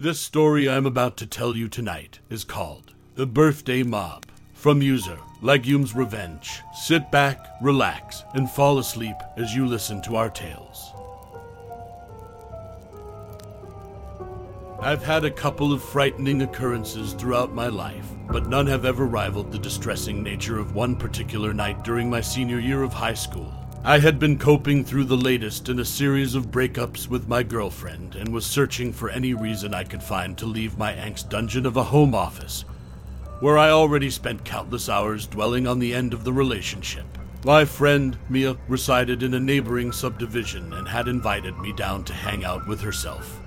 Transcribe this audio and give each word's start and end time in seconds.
This 0.00 0.20
story 0.20 0.68
I'm 0.68 0.86
about 0.86 1.16
to 1.16 1.26
tell 1.26 1.56
you 1.56 1.66
tonight 1.66 2.20
is 2.30 2.44
called 2.44 2.94
The 3.16 3.26
Birthday 3.26 3.82
Mob. 3.82 4.26
From 4.52 4.80
user 4.80 5.18
Legumes 5.42 5.92
Revenge. 5.92 6.60
Sit 6.72 7.10
back, 7.10 7.44
relax, 7.60 8.22
and 8.32 8.48
fall 8.48 8.78
asleep 8.78 9.16
as 9.36 9.56
you 9.56 9.66
listen 9.66 10.00
to 10.02 10.14
our 10.14 10.30
tales. 10.30 10.92
I've 14.80 15.02
had 15.02 15.24
a 15.24 15.32
couple 15.32 15.72
of 15.72 15.82
frightening 15.82 16.42
occurrences 16.42 17.12
throughout 17.12 17.52
my 17.52 17.66
life, 17.66 18.06
but 18.28 18.46
none 18.46 18.68
have 18.68 18.84
ever 18.84 19.04
rivaled 19.04 19.50
the 19.50 19.58
distressing 19.58 20.22
nature 20.22 20.60
of 20.60 20.76
one 20.76 20.94
particular 20.94 21.52
night 21.52 21.82
during 21.82 22.08
my 22.08 22.20
senior 22.20 22.60
year 22.60 22.84
of 22.84 22.92
high 22.92 23.14
school. 23.14 23.52
I 23.84 24.00
had 24.00 24.18
been 24.18 24.38
coping 24.38 24.84
through 24.84 25.04
the 25.04 25.16
latest 25.16 25.68
in 25.68 25.78
a 25.78 25.84
series 25.84 26.34
of 26.34 26.50
breakups 26.50 27.08
with 27.08 27.28
my 27.28 27.44
girlfriend 27.44 28.16
and 28.16 28.28
was 28.28 28.44
searching 28.44 28.92
for 28.92 29.08
any 29.08 29.34
reason 29.34 29.72
I 29.72 29.84
could 29.84 30.02
find 30.02 30.36
to 30.36 30.46
leave 30.46 30.76
my 30.76 30.92
angst 30.92 31.30
dungeon 31.30 31.64
of 31.64 31.76
a 31.76 31.84
home 31.84 32.14
office, 32.14 32.64
where 33.40 33.56
I 33.56 33.70
already 33.70 34.10
spent 34.10 34.44
countless 34.44 34.88
hours 34.88 35.26
dwelling 35.26 35.66
on 35.66 35.78
the 35.78 35.94
end 35.94 36.12
of 36.12 36.24
the 36.24 36.32
relationship. 36.32 37.06
My 37.44 37.64
friend, 37.64 38.18
Mia, 38.28 38.56
resided 38.66 39.22
in 39.22 39.32
a 39.32 39.40
neighboring 39.40 39.92
subdivision 39.92 40.72
and 40.72 40.88
had 40.88 41.06
invited 41.06 41.56
me 41.58 41.72
down 41.72 42.02
to 42.04 42.12
hang 42.12 42.44
out 42.44 42.66
with 42.66 42.80
herself 42.80 43.40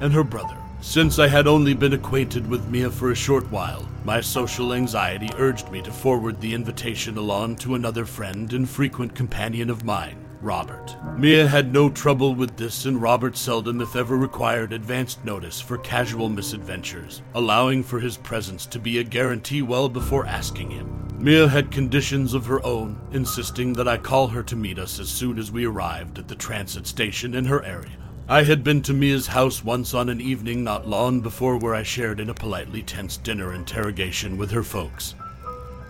and 0.00 0.12
her 0.12 0.24
brother. 0.24 0.61
Since 0.82 1.20
I 1.20 1.28
had 1.28 1.46
only 1.46 1.74
been 1.74 1.92
acquainted 1.92 2.44
with 2.44 2.68
Mia 2.68 2.90
for 2.90 3.12
a 3.12 3.14
short 3.14 3.48
while, 3.52 3.88
my 4.04 4.20
social 4.20 4.74
anxiety 4.74 5.30
urged 5.38 5.70
me 5.70 5.80
to 5.80 5.92
forward 5.92 6.40
the 6.40 6.52
invitation 6.52 7.16
along 7.16 7.56
to 7.58 7.76
another 7.76 8.04
friend 8.04 8.52
and 8.52 8.68
frequent 8.68 9.14
companion 9.14 9.70
of 9.70 9.84
mine, 9.84 10.16
Robert. 10.40 10.96
Mia 11.16 11.46
had 11.46 11.72
no 11.72 11.88
trouble 11.88 12.34
with 12.34 12.56
this, 12.56 12.84
and 12.84 13.00
Robert 13.00 13.36
seldom, 13.36 13.80
if 13.80 13.94
ever, 13.94 14.16
required 14.16 14.72
advanced 14.72 15.24
notice 15.24 15.60
for 15.60 15.78
casual 15.78 16.28
misadventures, 16.28 17.22
allowing 17.32 17.84
for 17.84 18.00
his 18.00 18.16
presence 18.16 18.66
to 18.66 18.80
be 18.80 18.98
a 18.98 19.04
guarantee 19.04 19.62
well 19.62 19.88
before 19.88 20.26
asking 20.26 20.72
him. 20.72 21.08
Mia 21.16 21.46
had 21.46 21.70
conditions 21.70 22.34
of 22.34 22.46
her 22.46 22.62
own, 22.66 23.00
insisting 23.12 23.72
that 23.74 23.86
I 23.86 23.98
call 23.98 24.26
her 24.26 24.42
to 24.42 24.56
meet 24.56 24.80
us 24.80 24.98
as 24.98 25.08
soon 25.08 25.38
as 25.38 25.52
we 25.52 25.64
arrived 25.64 26.18
at 26.18 26.26
the 26.26 26.34
transit 26.34 26.88
station 26.88 27.36
in 27.36 27.44
her 27.44 27.64
area. 27.64 27.92
I 28.32 28.44
had 28.44 28.64
been 28.64 28.80
to 28.84 28.94
Mia's 28.94 29.26
house 29.26 29.62
once 29.62 29.92
on 29.92 30.08
an 30.08 30.18
evening 30.18 30.64
not 30.64 30.88
long 30.88 31.20
before 31.20 31.58
where 31.58 31.74
I 31.74 31.82
shared 31.82 32.18
in 32.18 32.30
a 32.30 32.34
politely 32.34 32.82
tense 32.82 33.18
dinner 33.18 33.52
interrogation 33.52 34.38
with 34.38 34.50
her 34.52 34.62
folks. 34.62 35.14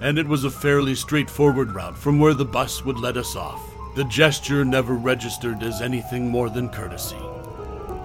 And 0.00 0.18
it 0.18 0.26
was 0.26 0.42
a 0.42 0.50
fairly 0.50 0.96
straightforward 0.96 1.70
route 1.70 1.96
from 1.96 2.18
where 2.18 2.34
the 2.34 2.44
bus 2.44 2.84
would 2.84 2.98
let 2.98 3.16
us 3.16 3.36
off. 3.36 3.62
The 3.94 4.02
gesture 4.06 4.64
never 4.64 4.94
registered 4.94 5.62
as 5.62 5.80
anything 5.80 6.28
more 6.28 6.50
than 6.50 6.68
courtesy. 6.68 7.22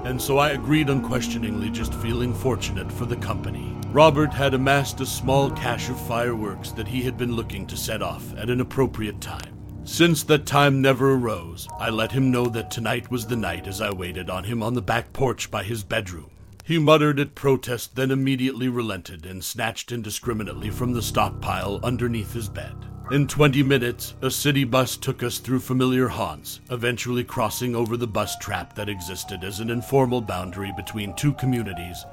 And 0.03 0.21
so 0.21 0.37
I 0.37 0.51
agreed 0.51 0.91
unquestioningly, 0.91 1.71
just 1.71 1.95
feeling 1.95 2.31
fortunate 2.31 2.91
for 2.91 3.05
the 3.05 3.15
company. 3.15 3.75
Robert 3.87 4.31
had 4.31 4.53
amassed 4.53 5.01
a 5.01 5.05
small 5.07 5.49
cache 5.49 5.89
of 5.89 5.99
fireworks 6.05 6.69
that 6.73 6.87
he 6.87 7.01
had 7.01 7.17
been 7.17 7.35
looking 7.35 7.65
to 7.65 7.75
set 7.75 8.03
off 8.03 8.37
at 8.37 8.51
an 8.51 8.61
appropriate 8.61 9.19
time. 9.19 9.56
Since 9.87 10.23
that 10.23 10.45
time 10.45 10.81
never 10.81 11.13
arose, 11.13 11.65
I 11.79 11.89
let 11.89 12.11
him 12.11 12.29
know 12.29 12.47
that 12.47 12.69
tonight 12.69 13.09
was 13.09 13.25
the 13.25 13.37
night 13.37 13.67
as 13.67 13.79
I 13.81 13.89
waited 13.89 14.29
on 14.29 14.43
him 14.43 14.61
on 14.61 14.73
the 14.73 14.81
back 14.81 15.13
porch 15.13 15.49
by 15.49 15.63
his 15.63 15.81
bedroom. 15.81 16.29
He 16.65 16.77
muttered 16.77 17.21
at 17.21 17.35
protest, 17.35 17.95
then 17.95 18.11
immediately 18.11 18.67
relented 18.67 19.25
and 19.25 19.41
snatched 19.41 19.93
indiscriminately 19.93 20.71
from 20.71 20.91
the 20.91 21.01
stockpile 21.01 21.79
underneath 21.83 22.33
his 22.33 22.49
bed. 22.49 22.75
In 23.11 23.27
20 23.27 23.63
minutes, 23.63 24.13
a 24.21 24.29
city 24.29 24.65
bus 24.65 24.97
took 24.97 25.23
us 25.23 25.39
through 25.39 25.61
familiar 25.61 26.09
haunts, 26.09 26.59
eventually 26.69 27.23
crossing 27.23 27.73
over 27.73 27.95
the 27.95 28.05
bus 28.05 28.37
trap 28.39 28.75
that 28.75 28.89
existed 28.89 29.45
as 29.45 29.61
an 29.61 29.69
informal 29.69 30.19
boundary 30.19 30.73
between 30.75 31.15
two 31.15 31.33
communities 31.33 32.05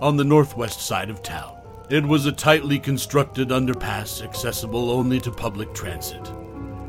on 0.00 0.16
the 0.16 0.24
northwest 0.24 0.80
side 0.80 1.10
of 1.10 1.22
town. 1.22 1.56
It 1.90 2.06
was 2.06 2.24
a 2.24 2.32
tightly 2.32 2.78
constructed 2.78 3.50
underpass 3.50 4.24
accessible 4.24 4.90
only 4.90 5.20
to 5.20 5.30
public 5.30 5.74
transit 5.74 6.32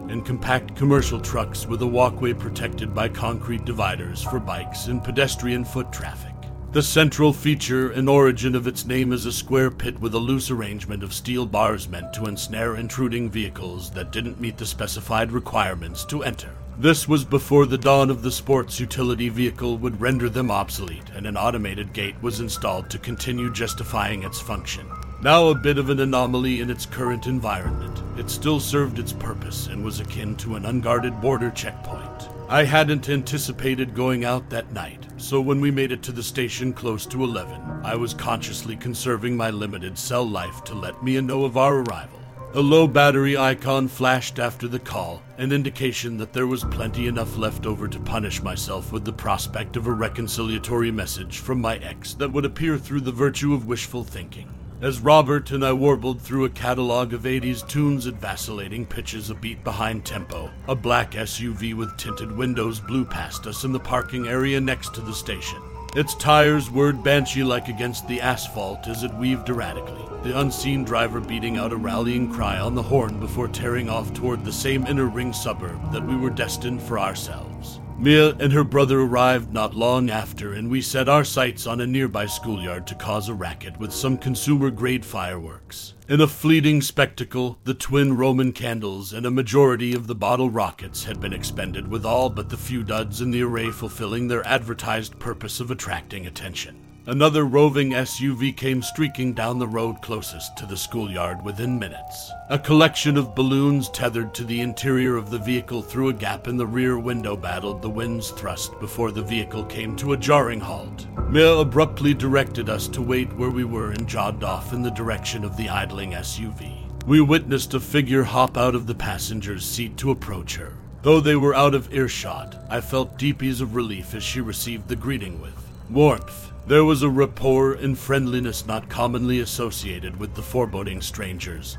and 0.09 0.25
compact 0.25 0.75
commercial 0.75 1.19
trucks 1.19 1.65
with 1.65 1.81
a 1.81 1.87
walkway 1.87 2.33
protected 2.33 2.93
by 2.93 3.07
concrete 3.09 3.65
dividers 3.65 4.21
for 4.21 4.39
bikes 4.39 4.87
and 4.87 5.03
pedestrian 5.03 5.63
foot 5.63 5.91
traffic. 5.91 6.33
The 6.73 6.81
central 6.81 7.31
feature 7.31 7.91
and 7.91 8.09
origin 8.09 8.55
of 8.55 8.65
its 8.65 8.83
name 8.83 9.13
is 9.13 9.27
a 9.27 9.31
square 9.31 9.69
pit 9.69 9.99
with 9.99 10.15
a 10.15 10.19
loose 10.19 10.49
arrangement 10.49 11.03
of 11.03 11.13
steel 11.13 11.45
bars 11.45 11.87
meant 11.87 12.13
to 12.13 12.25
ensnare 12.25 12.77
intruding 12.77 13.29
vehicles 13.29 13.91
that 13.91 14.11
didn't 14.11 14.41
meet 14.41 14.57
the 14.57 14.65
specified 14.65 15.31
requirements 15.31 16.03
to 16.05 16.23
enter. 16.23 16.49
This 16.79 17.07
was 17.07 17.23
before 17.23 17.67
the 17.67 17.77
dawn 17.77 18.09
of 18.09 18.23
the 18.23 18.31
sports 18.31 18.79
utility 18.79 19.29
vehicle 19.29 19.77
would 19.77 20.01
render 20.01 20.27
them 20.29 20.49
obsolete, 20.49 21.11
and 21.13 21.27
an 21.27 21.37
automated 21.37 21.93
gate 21.93 22.15
was 22.23 22.39
installed 22.39 22.89
to 22.89 22.97
continue 22.97 23.51
justifying 23.53 24.23
its 24.23 24.41
function. 24.41 24.87
Now 25.23 25.47
a 25.47 25.55
bit 25.55 25.77
of 25.77 25.89
an 25.89 26.01
anomaly 26.01 26.59
in 26.59 26.69
its 26.69 26.85
current 26.85 27.27
environment, 27.27 28.03
it 28.19 28.29
still 28.29 28.59
served 28.59 28.99
its 28.99 29.13
purpose 29.13 29.67
and 29.67 29.81
was 29.81 30.01
akin 30.01 30.35
to 30.35 30.55
an 30.55 30.65
unguarded 30.65 31.21
border 31.21 31.49
checkpoint. 31.49 32.27
I 32.49 32.65
hadn't 32.65 33.07
anticipated 33.07 33.95
going 33.95 34.25
out 34.25 34.49
that 34.49 34.73
night, 34.73 35.07
so 35.15 35.39
when 35.39 35.61
we 35.61 35.71
made 35.71 35.93
it 35.93 36.03
to 36.03 36.11
the 36.11 36.21
station 36.21 36.73
close 36.73 37.05
to 37.05 37.23
11, 37.23 37.55
I 37.85 37.95
was 37.95 38.13
consciously 38.13 38.75
conserving 38.75 39.37
my 39.37 39.49
limited 39.49 39.97
cell 39.97 40.27
life 40.27 40.61
to 40.65 40.73
let 40.73 41.01
Mia 41.01 41.21
know 41.21 41.45
of 41.45 41.55
our 41.55 41.77
arrival. 41.77 42.19
A 42.55 42.59
low 42.59 42.85
battery 42.85 43.37
icon 43.37 43.87
flashed 43.87 44.39
after 44.39 44.67
the 44.67 44.77
call, 44.77 45.21
an 45.37 45.53
indication 45.53 46.17
that 46.17 46.33
there 46.33 46.47
was 46.47 46.65
plenty 46.65 47.07
enough 47.07 47.37
left 47.37 47.65
over 47.65 47.87
to 47.87 47.99
punish 48.01 48.43
myself 48.43 48.91
with 48.91 49.05
the 49.05 49.13
prospect 49.13 49.77
of 49.77 49.87
a 49.87 49.91
reconciliatory 49.91 50.93
message 50.93 51.39
from 51.39 51.61
my 51.61 51.77
ex 51.77 52.13
that 52.15 52.33
would 52.33 52.43
appear 52.43 52.77
through 52.77 53.01
the 53.01 53.11
virtue 53.13 53.53
of 53.53 53.67
wishful 53.67 54.03
thinking. 54.03 54.49
As 54.83 54.99
Robert 54.99 55.51
and 55.51 55.63
I 55.63 55.71
warbled 55.71 56.21
through 56.21 56.43
a 56.43 56.49
catalog 56.49 57.13
of 57.13 57.21
80s 57.21 57.65
tunes 57.65 58.05
at 58.05 58.15
vacillating 58.15 58.85
pitches 58.85 59.29
a 59.29 59.33
beat 59.33 59.63
behind 59.63 60.03
tempo, 60.03 60.51
a 60.67 60.75
black 60.75 61.11
SUV 61.11 61.73
with 61.73 61.95
tinted 61.95 62.29
windows 62.35 62.81
blew 62.81 63.05
past 63.05 63.47
us 63.47 63.63
in 63.63 63.71
the 63.71 63.79
parking 63.79 64.27
area 64.27 64.59
next 64.59 64.93
to 64.95 64.99
the 64.99 65.13
station. 65.13 65.61
Its 65.95 66.15
tires 66.15 66.69
whirred 66.69 67.01
banshee 67.01 67.45
like 67.45 67.69
against 67.69 68.09
the 68.09 68.19
asphalt 68.19 68.89
as 68.89 69.03
it 69.03 69.13
weaved 69.13 69.47
erratically, 69.47 70.03
the 70.21 70.37
unseen 70.37 70.83
driver 70.83 71.21
beating 71.21 71.55
out 71.55 71.71
a 71.71 71.77
rallying 71.77 72.29
cry 72.29 72.59
on 72.59 72.75
the 72.75 72.83
horn 72.83 73.21
before 73.21 73.47
tearing 73.47 73.87
off 73.87 74.13
toward 74.13 74.43
the 74.43 74.51
same 74.51 74.85
inner 74.85 75.07
ring 75.07 75.31
suburb 75.31 75.93
that 75.93 76.05
we 76.05 76.17
were 76.17 76.29
destined 76.29 76.83
for 76.83 76.99
ourselves. 76.99 77.79
Mia 77.97 78.35
and 78.35 78.51
her 78.51 78.63
brother 78.65 78.99
arrived 78.99 79.53
not 79.53 79.75
long 79.75 80.09
after, 80.09 80.51
and 80.51 80.69
we 80.69 80.81
set 80.81 81.07
our 81.07 81.23
sights 81.23 81.65
on 81.65 81.79
a 81.79 81.87
nearby 81.87 82.25
schoolyard 82.25 82.85
to 82.87 82.95
cause 82.95 83.29
a 83.29 83.33
racket 83.33 83.79
with 83.79 83.93
some 83.93 84.17
consumer 84.17 84.69
grade 84.71 85.05
fireworks. 85.05 85.93
In 86.09 86.19
a 86.19 86.27
fleeting 86.27 86.81
spectacle, 86.81 87.59
the 87.63 87.73
twin 87.73 88.17
Roman 88.17 88.51
candles 88.51 89.13
and 89.13 89.25
a 89.25 89.31
majority 89.31 89.93
of 89.93 90.07
the 90.07 90.15
bottle 90.15 90.49
rockets 90.49 91.05
had 91.05 91.21
been 91.21 91.31
expended, 91.31 91.87
with 91.87 92.05
all 92.05 92.29
but 92.29 92.49
the 92.49 92.57
few 92.57 92.83
duds 92.83 93.21
in 93.21 93.31
the 93.31 93.43
array 93.43 93.71
fulfilling 93.71 94.27
their 94.27 94.45
advertised 94.45 95.17
purpose 95.17 95.61
of 95.61 95.71
attracting 95.71 96.27
attention. 96.27 96.82
Another 97.05 97.43
roving 97.43 97.89
SUV 97.89 98.55
came 98.55 98.81
streaking 98.81 99.33
down 99.33 99.59
the 99.59 99.67
road 99.67 100.01
closest 100.01 100.55
to 100.55 100.65
the 100.65 100.77
schoolyard 100.77 101.43
within 101.43 101.77
minutes. 101.77 102.31
A 102.49 102.57
collection 102.57 103.17
of 103.17 103.35
balloons 103.35 103.89
tethered 103.89 104.33
to 104.35 104.45
the 104.45 104.61
interior 104.61 105.17
of 105.17 105.29
the 105.29 105.37
vehicle 105.37 105.81
through 105.81 106.07
a 106.07 106.13
gap 106.13 106.47
in 106.47 106.55
the 106.55 106.65
rear 106.65 106.97
window 106.97 107.35
battled 107.35 107.81
the 107.81 107.89
wind's 107.89 108.29
thrust 108.29 108.79
before 108.79 109.11
the 109.11 109.21
vehicle 109.21 109.65
came 109.65 109.97
to 109.97 110.13
a 110.13 110.17
jarring 110.17 110.61
halt. 110.61 111.05
Mia 111.29 111.51
abruptly 111.57 112.13
directed 112.13 112.69
us 112.69 112.87
to 112.87 113.01
wait 113.01 113.33
where 113.33 113.51
we 113.51 113.65
were 113.65 113.91
and 113.91 114.07
jogged 114.07 114.45
off 114.45 114.71
in 114.71 114.81
the 114.81 114.91
direction 114.91 115.43
of 115.43 115.57
the 115.57 115.67
idling 115.67 116.11
SUV. 116.11 116.85
We 117.05 117.19
witnessed 117.19 117.73
a 117.73 117.81
figure 117.81 118.23
hop 118.23 118.57
out 118.57 118.75
of 118.75 118.87
the 118.87 118.95
passenger's 118.95 119.65
seat 119.65 119.97
to 119.97 120.11
approach 120.11 120.55
her. 120.55 120.71
Though 121.01 121.19
they 121.19 121.35
were 121.35 121.53
out 121.53 121.75
of 121.75 121.93
earshot, 121.93 122.65
I 122.69 122.79
felt 122.79 123.19
deepies 123.19 123.59
of 123.59 123.75
relief 123.75 124.15
as 124.15 124.23
she 124.23 124.39
received 124.39 124.87
the 124.87 124.95
greeting 124.95 125.41
with 125.41 125.62
warmth 125.89 126.51
there 126.65 126.85
was 126.85 127.03
a 127.03 127.09
rapport 127.09 127.73
and 127.73 127.97
friendliness 127.97 128.65
not 128.65 128.87
commonly 128.87 129.41
associated 129.41 130.17
with 130.17 130.33
the 130.33 130.41
foreboding 130.41 131.01
strangers 131.01 131.77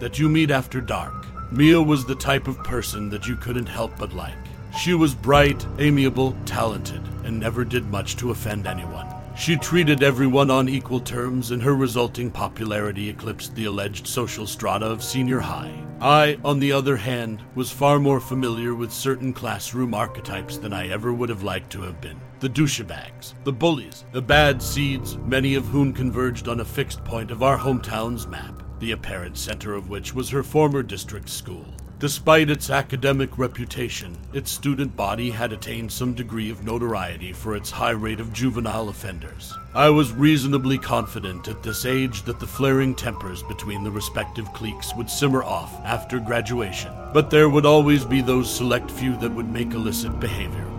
that 0.00 0.18
you 0.18 0.28
meet 0.28 0.50
after 0.50 0.80
dark. 0.80 1.26
Mia 1.52 1.80
was 1.80 2.04
the 2.04 2.14
type 2.14 2.48
of 2.48 2.64
person 2.64 3.08
that 3.10 3.28
you 3.28 3.36
couldn't 3.36 3.68
help 3.68 3.96
but 3.98 4.14
like. 4.14 4.34
She 4.76 4.94
was 4.94 5.14
bright, 5.14 5.64
amiable, 5.78 6.36
talented, 6.44 7.02
and 7.24 7.38
never 7.38 7.64
did 7.64 7.86
much 7.90 8.16
to 8.16 8.30
offend 8.30 8.66
anyone. 8.66 9.06
She 9.36 9.56
treated 9.56 10.02
everyone 10.02 10.50
on 10.50 10.68
equal 10.68 11.00
terms, 11.00 11.50
and 11.50 11.62
her 11.62 11.74
resulting 11.74 12.30
popularity 12.30 13.08
eclipsed 13.08 13.54
the 13.54 13.66
alleged 13.66 14.06
social 14.06 14.46
strata 14.46 14.86
of 14.86 15.04
senior 15.04 15.40
high. 15.40 15.72
I, 16.00 16.38
on 16.44 16.60
the 16.60 16.72
other 16.72 16.96
hand, 16.96 17.42
was 17.54 17.70
far 17.70 17.98
more 17.98 18.20
familiar 18.20 18.74
with 18.74 18.92
certain 18.92 19.32
classroom 19.32 19.94
archetypes 19.94 20.56
than 20.56 20.72
I 20.72 20.88
ever 20.88 21.12
would 21.12 21.28
have 21.28 21.42
liked 21.42 21.70
to 21.72 21.82
have 21.82 22.00
been. 22.00 22.20
The 22.40 22.48
douchebags, 22.48 23.34
the 23.44 23.52
bullies, 23.52 24.06
the 24.12 24.22
bad 24.22 24.62
seeds, 24.62 25.18
many 25.18 25.56
of 25.56 25.66
whom 25.66 25.92
converged 25.92 26.48
on 26.48 26.60
a 26.60 26.64
fixed 26.64 27.04
point 27.04 27.30
of 27.30 27.42
our 27.42 27.58
hometown's 27.58 28.26
map, 28.26 28.62
the 28.78 28.92
apparent 28.92 29.36
center 29.36 29.74
of 29.74 29.90
which 29.90 30.14
was 30.14 30.30
her 30.30 30.42
former 30.42 30.82
district 30.82 31.28
school. 31.28 31.66
Despite 31.98 32.48
its 32.48 32.70
academic 32.70 33.36
reputation, 33.36 34.16
its 34.32 34.50
student 34.50 34.96
body 34.96 35.30
had 35.30 35.52
attained 35.52 35.92
some 35.92 36.14
degree 36.14 36.48
of 36.48 36.64
notoriety 36.64 37.34
for 37.34 37.54
its 37.54 37.70
high 37.70 37.90
rate 37.90 38.20
of 38.20 38.32
juvenile 38.32 38.88
offenders. 38.88 39.54
I 39.74 39.90
was 39.90 40.14
reasonably 40.14 40.78
confident 40.78 41.46
at 41.46 41.62
this 41.62 41.84
age 41.84 42.22
that 42.22 42.40
the 42.40 42.46
flaring 42.46 42.94
tempers 42.94 43.42
between 43.42 43.84
the 43.84 43.90
respective 43.90 44.50
cliques 44.54 44.96
would 44.96 45.10
simmer 45.10 45.42
off 45.42 45.78
after 45.84 46.18
graduation, 46.18 46.90
but 47.12 47.28
there 47.28 47.50
would 47.50 47.66
always 47.66 48.06
be 48.06 48.22
those 48.22 48.50
select 48.50 48.90
few 48.90 49.14
that 49.18 49.34
would 49.34 49.50
make 49.50 49.74
illicit 49.74 50.18
behavior 50.18 50.69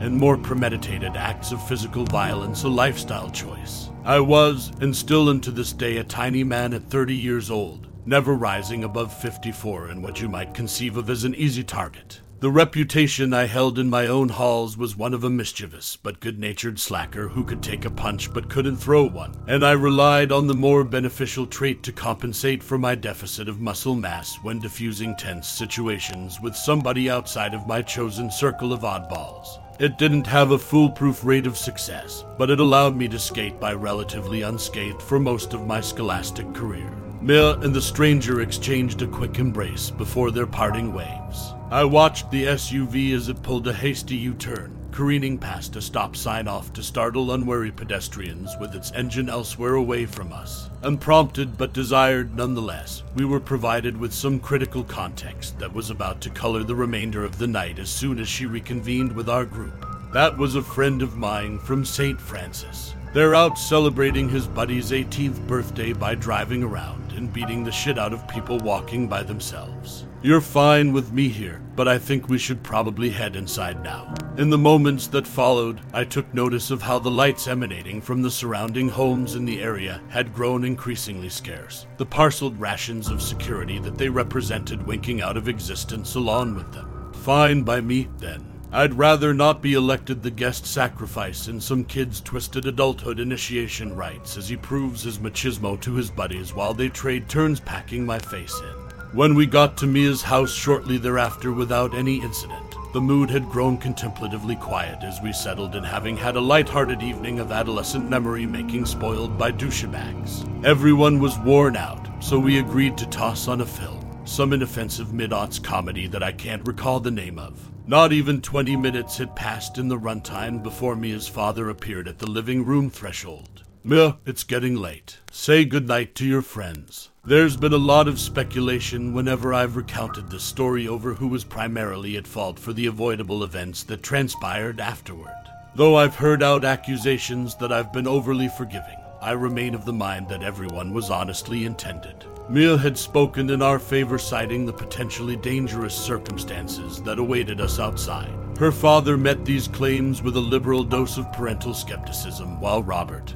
and 0.00 0.16
more 0.16 0.36
premeditated 0.36 1.16
acts 1.16 1.52
of 1.52 1.66
physical 1.66 2.04
violence 2.04 2.64
a 2.64 2.68
lifestyle 2.68 3.30
choice. 3.30 3.90
I 4.04 4.20
was, 4.20 4.72
and 4.80 4.94
still 4.94 5.30
am 5.30 5.40
to 5.42 5.50
this 5.50 5.72
day, 5.72 5.96
a 5.96 6.04
tiny 6.04 6.44
man 6.44 6.74
at 6.74 6.90
30 6.90 7.14
years 7.14 7.50
old 7.50 7.88
never 8.06 8.34
rising 8.34 8.84
above 8.84 9.12
54 9.12 9.88
in 9.88 10.02
what 10.02 10.20
you 10.20 10.28
might 10.28 10.54
conceive 10.54 10.96
of 10.96 11.08
as 11.08 11.24
an 11.24 11.34
easy 11.34 11.64
target. 11.64 12.20
The 12.40 12.50
reputation 12.50 13.32
I 13.32 13.46
held 13.46 13.78
in 13.78 13.88
my 13.88 14.06
own 14.06 14.28
halls 14.28 14.76
was 14.76 14.96
one 14.96 15.14
of 15.14 15.24
a 15.24 15.30
mischievous 15.30 15.96
but 15.96 16.20
good 16.20 16.38
natured 16.38 16.78
slacker 16.78 17.28
who 17.28 17.42
could 17.42 17.62
take 17.62 17.86
a 17.86 17.90
punch 17.90 18.34
but 18.34 18.50
couldn't 18.50 18.76
throw 18.76 19.04
one, 19.04 19.34
and 19.46 19.64
I 19.64 19.72
relied 19.72 20.30
on 20.30 20.46
the 20.46 20.54
more 20.54 20.84
beneficial 20.84 21.46
trait 21.46 21.82
to 21.84 21.92
compensate 21.92 22.62
for 22.62 22.76
my 22.76 22.94
deficit 22.94 23.48
of 23.48 23.62
muscle 23.62 23.94
mass 23.94 24.36
when 24.42 24.58
diffusing 24.58 25.16
tense 25.16 25.48
situations 25.48 26.38
with 26.42 26.54
somebody 26.54 27.08
outside 27.08 27.54
of 27.54 27.66
my 27.66 27.80
chosen 27.80 28.30
circle 28.30 28.74
of 28.74 28.80
oddballs. 28.80 29.63
It 29.80 29.98
didn't 29.98 30.28
have 30.28 30.52
a 30.52 30.58
foolproof 30.58 31.24
rate 31.24 31.48
of 31.48 31.58
success, 31.58 32.24
but 32.38 32.48
it 32.48 32.60
allowed 32.60 32.94
me 32.94 33.08
to 33.08 33.18
skate 33.18 33.58
by 33.58 33.72
relatively 33.74 34.42
unscathed 34.42 35.02
for 35.02 35.18
most 35.18 35.52
of 35.52 35.66
my 35.66 35.80
scholastic 35.80 36.54
career. 36.54 36.88
Mia 37.20 37.58
and 37.58 37.74
the 37.74 37.82
stranger 37.82 38.40
exchanged 38.40 39.02
a 39.02 39.08
quick 39.08 39.40
embrace 39.40 39.90
before 39.90 40.30
their 40.30 40.46
parting 40.46 40.92
waves. 40.92 41.54
I 41.72 41.82
watched 41.82 42.30
the 42.30 42.44
SUV 42.44 43.16
as 43.16 43.28
it 43.28 43.42
pulled 43.42 43.66
a 43.66 43.72
hasty 43.72 44.14
U 44.14 44.34
turn, 44.34 44.78
careening 44.94 45.36
past 45.36 45.74
a 45.74 45.82
stop 45.82 46.14
sign 46.14 46.46
off 46.46 46.72
to 46.72 46.80
startle 46.80 47.32
unwary 47.32 47.72
pedestrians 47.72 48.54
with 48.60 48.76
its 48.76 48.92
engine 48.92 49.28
elsewhere 49.28 49.74
away 49.74 50.06
from 50.06 50.32
us. 50.32 50.70
Unprompted 50.84 51.58
but 51.58 51.72
desired 51.72 52.36
nonetheless, 52.36 53.02
we 53.16 53.24
were 53.24 53.40
provided 53.40 53.96
with 53.96 54.14
some 54.14 54.38
critical 54.38 54.84
context 54.84 55.58
that 55.58 55.74
was 55.74 55.90
about 55.90 56.20
to 56.20 56.30
color 56.30 56.62
the 56.62 56.76
remainder 56.76 57.24
of 57.24 57.38
the 57.38 57.46
night 57.48 57.80
as 57.80 57.90
soon 57.90 58.20
as 58.20 58.28
she 58.28 58.46
reconvened 58.46 59.10
with 59.16 59.28
our 59.28 59.44
group. 59.44 59.84
That 60.12 60.38
was 60.38 60.54
a 60.54 60.62
friend 60.62 61.02
of 61.02 61.16
mine 61.16 61.58
from 61.58 61.84
St. 61.84 62.20
Francis. 62.20 62.94
They're 63.14 63.36
out 63.36 63.60
celebrating 63.60 64.28
his 64.28 64.48
buddy's 64.48 64.90
18th 64.90 65.46
birthday 65.46 65.92
by 65.92 66.16
driving 66.16 66.64
around 66.64 67.12
and 67.12 67.32
beating 67.32 67.62
the 67.62 67.70
shit 67.70 67.96
out 67.96 68.12
of 68.12 68.26
people 68.26 68.58
walking 68.58 69.06
by 69.06 69.22
themselves. 69.22 70.04
You're 70.20 70.40
fine 70.40 70.92
with 70.92 71.12
me 71.12 71.28
here, 71.28 71.62
but 71.76 71.86
I 71.86 71.96
think 71.96 72.28
we 72.28 72.38
should 72.38 72.64
probably 72.64 73.10
head 73.10 73.36
inside 73.36 73.84
now. 73.84 74.12
In 74.36 74.50
the 74.50 74.58
moments 74.58 75.06
that 75.06 75.28
followed, 75.28 75.80
I 75.92 76.02
took 76.02 76.34
notice 76.34 76.72
of 76.72 76.82
how 76.82 76.98
the 76.98 77.08
lights 77.08 77.46
emanating 77.46 78.00
from 78.00 78.20
the 78.20 78.32
surrounding 78.32 78.88
homes 78.88 79.36
in 79.36 79.44
the 79.44 79.62
area 79.62 80.00
had 80.08 80.34
grown 80.34 80.64
increasingly 80.64 81.28
scarce, 81.28 81.86
the 81.98 82.06
parceled 82.06 82.58
rations 82.58 83.10
of 83.10 83.22
security 83.22 83.78
that 83.78 83.96
they 83.96 84.08
represented 84.08 84.88
winking 84.88 85.22
out 85.22 85.36
of 85.36 85.46
existence 85.46 86.16
along 86.16 86.56
with 86.56 86.72
them. 86.72 87.12
Fine 87.12 87.62
by 87.62 87.80
me, 87.80 88.08
then. 88.18 88.53
I'd 88.74 88.94
rather 88.94 89.32
not 89.32 89.62
be 89.62 89.74
elected 89.74 90.20
the 90.20 90.32
guest 90.32 90.66
sacrifice 90.66 91.46
in 91.46 91.60
some 91.60 91.84
kid's 91.84 92.20
twisted 92.20 92.66
adulthood 92.66 93.20
initiation 93.20 93.94
rites 93.94 94.36
as 94.36 94.48
he 94.48 94.56
proves 94.56 95.04
his 95.04 95.20
machismo 95.20 95.80
to 95.82 95.94
his 95.94 96.10
buddies 96.10 96.52
while 96.52 96.74
they 96.74 96.88
trade 96.88 97.28
turns 97.28 97.60
packing 97.60 98.04
my 98.04 98.18
face 98.18 98.58
in. 98.58 99.06
When 99.16 99.36
we 99.36 99.46
got 99.46 99.76
to 99.76 99.86
Mia's 99.86 100.22
house 100.22 100.52
shortly 100.52 100.98
thereafter 100.98 101.52
without 101.52 101.94
any 101.94 102.20
incident, 102.20 102.74
the 102.92 103.00
mood 103.00 103.30
had 103.30 103.48
grown 103.48 103.78
contemplatively 103.78 104.56
quiet 104.56 105.04
as 105.04 105.20
we 105.22 105.32
settled 105.32 105.76
in 105.76 105.84
having 105.84 106.16
had 106.16 106.34
a 106.34 106.40
light-hearted 106.40 107.00
evening 107.00 107.38
of 107.38 107.52
adolescent 107.52 108.10
memory 108.10 108.44
making 108.44 108.86
spoiled 108.86 109.38
by 109.38 109.52
douchebags. 109.52 110.44
Everyone 110.64 111.20
was 111.20 111.38
worn 111.38 111.76
out, 111.76 112.08
so 112.18 112.40
we 112.40 112.58
agreed 112.58 112.98
to 112.98 113.06
toss 113.06 113.46
on 113.46 113.60
a 113.60 113.66
film, 113.66 114.03
some 114.24 114.52
inoffensive 114.52 115.12
mid-aughts 115.12 115.62
comedy 115.62 116.06
that 116.06 116.22
I 116.22 116.32
can't 116.32 116.66
recall 116.66 117.00
the 117.00 117.10
name 117.10 117.38
of. 117.38 117.70
Not 117.86 118.12
even 118.12 118.40
20 118.40 118.76
minutes 118.76 119.18
had 119.18 119.36
passed 119.36 119.76
in 119.76 119.88
the 119.88 119.98
runtime 119.98 120.62
before 120.62 120.96
Mia's 120.96 121.28
father 121.28 121.68
appeared 121.68 122.08
at 122.08 122.18
the 122.18 122.30
living 122.30 122.64
room 122.64 122.88
threshold. 122.88 123.62
Mia, 123.82 124.16
it's 124.24 124.44
getting 124.44 124.76
late. 124.76 125.18
Say 125.30 125.66
goodnight 125.66 126.14
to 126.14 126.24
your 126.24 126.40
friends. 126.40 127.10
There's 127.22 127.58
been 127.58 127.74
a 127.74 127.78
lot 127.78 128.08
of 128.08 128.18
speculation 128.18 129.12
whenever 129.12 129.52
I've 129.52 129.76
recounted 129.76 130.30
this 130.30 130.42
story 130.42 130.88
over 130.88 131.12
who 131.12 131.28
was 131.28 131.44
primarily 131.44 132.16
at 132.16 132.26
fault 132.26 132.58
for 132.58 132.72
the 132.72 132.86
avoidable 132.86 133.44
events 133.44 133.82
that 133.84 134.02
transpired 134.02 134.80
afterward. 134.80 135.34
Though 135.74 135.96
I've 135.96 136.14
heard 136.14 136.42
out 136.42 136.64
accusations 136.64 137.56
that 137.56 137.72
I've 137.72 137.92
been 137.92 138.06
overly 138.06 138.48
forgiving, 138.48 138.96
I 139.20 139.32
remain 139.32 139.74
of 139.74 139.84
the 139.84 139.92
mind 139.92 140.28
that 140.30 140.42
everyone 140.42 140.94
was 140.94 141.10
honestly 141.10 141.66
intended. 141.66 142.24
Mia 142.48 142.76
had 142.76 142.98
spoken 142.98 143.48
in 143.50 143.62
our 143.62 143.78
favor, 143.78 144.18
citing 144.18 144.66
the 144.66 144.72
potentially 144.72 145.36
dangerous 145.36 145.94
circumstances 145.94 147.02
that 147.02 147.18
awaited 147.18 147.60
us 147.60 147.78
outside. 147.78 148.32
Her 148.58 148.70
father 148.70 149.16
met 149.16 149.44
these 149.44 149.66
claims 149.66 150.22
with 150.22 150.36
a 150.36 150.40
liberal 150.40 150.84
dose 150.84 151.16
of 151.16 151.32
parental 151.32 151.72
skepticism, 151.72 152.60
while 152.60 152.82
Robert 152.82 153.34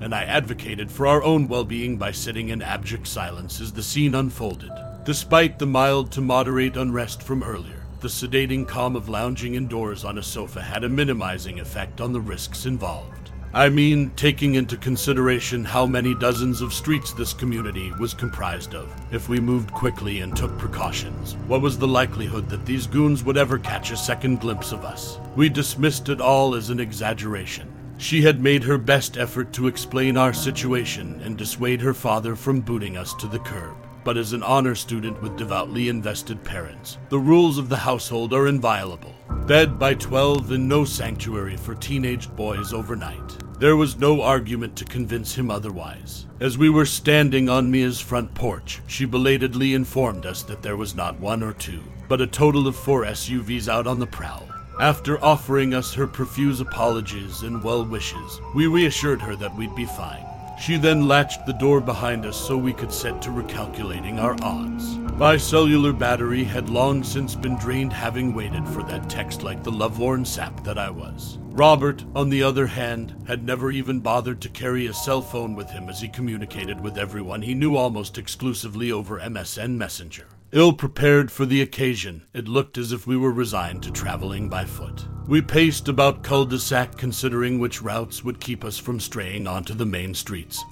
and 0.00 0.14
I 0.14 0.24
advocated 0.24 0.90
for 0.90 1.06
our 1.06 1.22
own 1.22 1.48
well 1.48 1.64
being 1.64 1.96
by 1.96 2.12
sitting 2.12 2.50
in 2.50 2.62
abject 2.62 3.06
silence 3.06 3.60
as 3.60 3.72
the 3.72 3.82
scene 3.82 4.14
unfolded. 4.14 4.70
Despite 5.04 5.58
the 5.58 5.66
mild 5.66 6.12
to 6.12 6.20
moderate 6.20 6.76
unrest 6.76 7.22
from 7.22 7.42
earlier, 7.42 7.82
the 8.00 8.08
sedating 8.08 8.68
calm 8.68 8.94
of 8.94 9.08
lounging 9.08 9.54
indoors 9.54 10.04
on 10.04 10.18
a 10.18 10.22
sofa 10.22 10.60
had 10.60 10.84
a 10.84 10.88
minimizing 10.88 11.58
effect 11.60 12.00
on 12.00 12.12
the 12.12 12.20
risks 12.20 12.66
involved. 12.66 13.25
I 13.56 13.70
mean, 13.70 14.10
taking 14.16 14.56
into 14.56 14.76
consideration 14.76 15.64
how 15.64 15.86
many 15.86 16.14
dozens 16.14 16.60
of 16.60 16.74
streets 16.74 17.14
this 17.14 17.32
community 17.32 17.90
was 17.98 18.12
comprised 18.12 18.74
of. 18.74 18.94
If 19.10 19.30
we 19.30 19.40
moved 19.40 19.72
quickly 19.72 20.20
and 20.20 20.36
took 20.36 20.58
precautions, 20.58 21.36
what 21.46 21.62
was 21.62 21.78
the 21.78 21.88
likelihood 21.88 22.50
that 22.50 22.66
these 22.66 22.86
goons 22.86 23.24
would 23.24 23.38
ever 23.38 23.58
catch 23.58 23.92
a 23.92 23.96
second 23.96 24.40
glimpse 24.42 24.72
of 24.72 24.84
us? 24.84 25.18
We 25.36 25.48
dismissed 25.48 26.10
it 26.10 26.20
all 26.20 26.54
as 26.54 26.68
an 26.68 26.80
exaggeration. 26.80 27.72
She 27.96 28.20
had 28.20 28.42
made 28.42 28.62
her 28.62 28.76
best 28.76 29.16
effort 29.16 29.54
to 29.54 29.68
explain 29.68 30.18
our 30.18 30.34
situation 30.34 31.18
and 31.24 31.38
dissuade 31.38 31.80
her 31.80 31.94
father 31.94 32.36
from 32.36 32.60
booting 32.60 32.98
us 32.98 33.14
to 33.14 33.26
the 33.26 33.38
curb. 33.38 33.74
But 34.04 34.18
as 34.18 34.34
an 34.34 34.42
honor 34.42 34.74
student 34.74 35.22
with 35.22 35.38
devoutly 35.38 35.88
invested 35.88 36.44
parents, 36.44 36.98
the 37.08 37.18
rules 37.18 37.56
of 37.56 37.70
the 37.70 37.78
household 37.78 38.34
are 38.34 38.48
inviolable. 38.48 39.14
Bed 39.46 39.78
by 39.78 39.94
12 39.94 40.50
and 40.50 40.68
no 40.68 40.84
sanctuary 40.84 41.56
for 41.56 41.74
teenaged 41.74 42.36
boys 42.36 42.74
overnight. 42.74 43.45
There 43.58 43.76
was 43.76 43.98
no 43.98 44.20
argument 44.20 44.76
to 44.76 44.84
convince 44.84 45.34
him 45.34 45.50
otherwise. 45.50 46.26
As 46.40 46.58
we 46.58 46.68
were 46.68 46.84
standing 46.84 47.48
on 47.48 47.70
Mia's 47.70 48.00
front 48.00 48.34
porch, 48.34 48.82
she 48.86 49.06
belatedly 49.06 49.72
informed 49.72 50.26
us 50.26 50.42
that 50.42 50.60
there 50.60 50.76
was 50.76 50.94
not 50.94 51.18
one 51.18 51.42
or 51.42 51.54
two, 51.54 51.82
but 52.06 52.20
a 52.20 52.26
total 52.26 52.68
of 52.68 52.76
four 52.76 53.06
SUVs 53.06 53.66
out 53.66 53.86
on 53.86 53.98
the 53.98 54.06
prowl. 54.06 54.46
After 54.78 55.22
offering 55.24 55.72
us 55.72 55.94
her 55.94 56.06
profuse 56.06 56.60
apologies 56.60 57.44
and 57.44 57.64
well 57.64 57.82
wishes, 57.82 58.40
we 58.54 58.66
reassured 58.66 59.22
her 59.22 59.34
that 59.36 59.56
we'd 59.56 59.74
be 59.74 59.86
fine. 59.86 60.26
She 60.60 60.76
then 60.76 61.08
latched 61.08 61.46
the 61.46 61.54
door 61.54 61.80
behind 61.80 62.26
us 62.26 62.36
so 62.36 62.58
we 62.58 62.74
could 62.74 62.92
set 62.92 63.22
to 63.22 63.30
recalculating 63.30 64.20
our 64.20 64.36
odds. 64.42 64.98
My 65.18 65.38
cellular 65.38 65.94
battery 65.94 66.44
had 66.44 66.68
long 66.68 67.02
since 67.02 67.34
been 67.34 67.56
drained, 67.56 67.90
having 67.90 68.34
waited 68.34 68.68
for 68.68 68.82
that 68.82 69.08
text 69.08 69.42
like 69.42 69.64
the 69.64 69.72
lovelorn 69.72 70.26
sap 70.26 70.62
that 70.64 70.76
I 70.76 70.90
was. 70.90 71.38
Robert, 71.52 72.04
on 72.14 72.28
the 72.28 72.42
other 72.42 72.66
hand, 72.66 73.16
had 73.26 73.42
never 73.42 73.70
even 73.70 74.00
bothered 74.00 74.42
to 74.42 74.50
carry 74.50 74.86
a 74.86 74.92
cell 74.92 75.22
phone 75.22 75.54
with 75.54 75.70
him 75.70 75.88
as 75.88 76.02
he 76.02 76.08
communicated 76.08 76.78
with 76.82 76.98
everyone 76.98 77.40
he 77.40 77.54
knew 77.54 77.76
almost 77.76 78.18
exclusively 78.18 78.92
over 78.92 79.18
MSN 79.18 79.78
Messenger. 79.78 80.26
Ill 80.52 80.74
prepared 80.74 81.32
for 81.32 81.46
the 81.46 81.62
occasion, 81.62 82.26
it 82.34 82.46
looked 82.46 82.76
as 82.76 82.92
if 82.92 83.06
we 83.06 83.16
were 83.16 83.32
resigned 83.32 83.82
to 83.84 83.90
traveling 83.90 84.50
by 84.50 84.66
foot. 84.66 85.06
We 85.26 85.40
paced 85.40 85.88
about 85.88 86.24
cul 86.24 86.44
de 86.44 86.58
sac, 86.58 86.98
considering 86.98 87.58
which 87.58 87.80
routes 87.80 88.22
would 88.22 88.38
keep 88.38 88.62
us 88.66 88.76
from 88.76 89.00
straying 89.00 89.46
onto 89.46 89.72
the 89.72 89.86
main 89.86 90.12
streets 90.12 90.62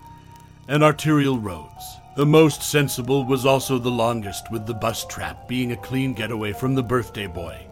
and 0.68 0.84
arterial 0.84 1.38
roads. 1.38 1.96
The 2.16 2.24
most 2.24 2.62
sensible 2.62 3.24
was 3.24 3.44
also 3.44 3.76
the 3.76 3.90
longest, 3.90 4.48
with 4.48 4.66
the 4.66 4.74
bus 4.74 5.04
trap 5.06 5.48
being 5.48 5.72
a 5.72 5.76
clean 5.76 6.14
getaway 6.14 6.52
from 6.52 6.76
the 6.76 6.82
birthday 6.82 7.26
boy 7.26 7.66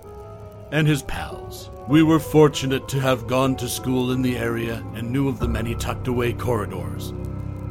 and 0.73 0.89
his 0.89 1.03
pals. 1.03 1.71
We 1.87 2.03
were 2.03 2.19
fortunate 2.19 2.89
to 2.89 2.99
have 2.99 3.29
gone 3.29 3.55
to 3.57 3.69
school 3.69 4.11
in 4.11 4.21
the 4.21 4.37
area 4.37 4.85
and 4.97 5.13
knew 5.13 5.29
of 5.29 5.39
the 5.39 5.47
many 5.47 5.77
tucked 5.77 6.09
away 6.09 6.33
corridors 6.33 7.11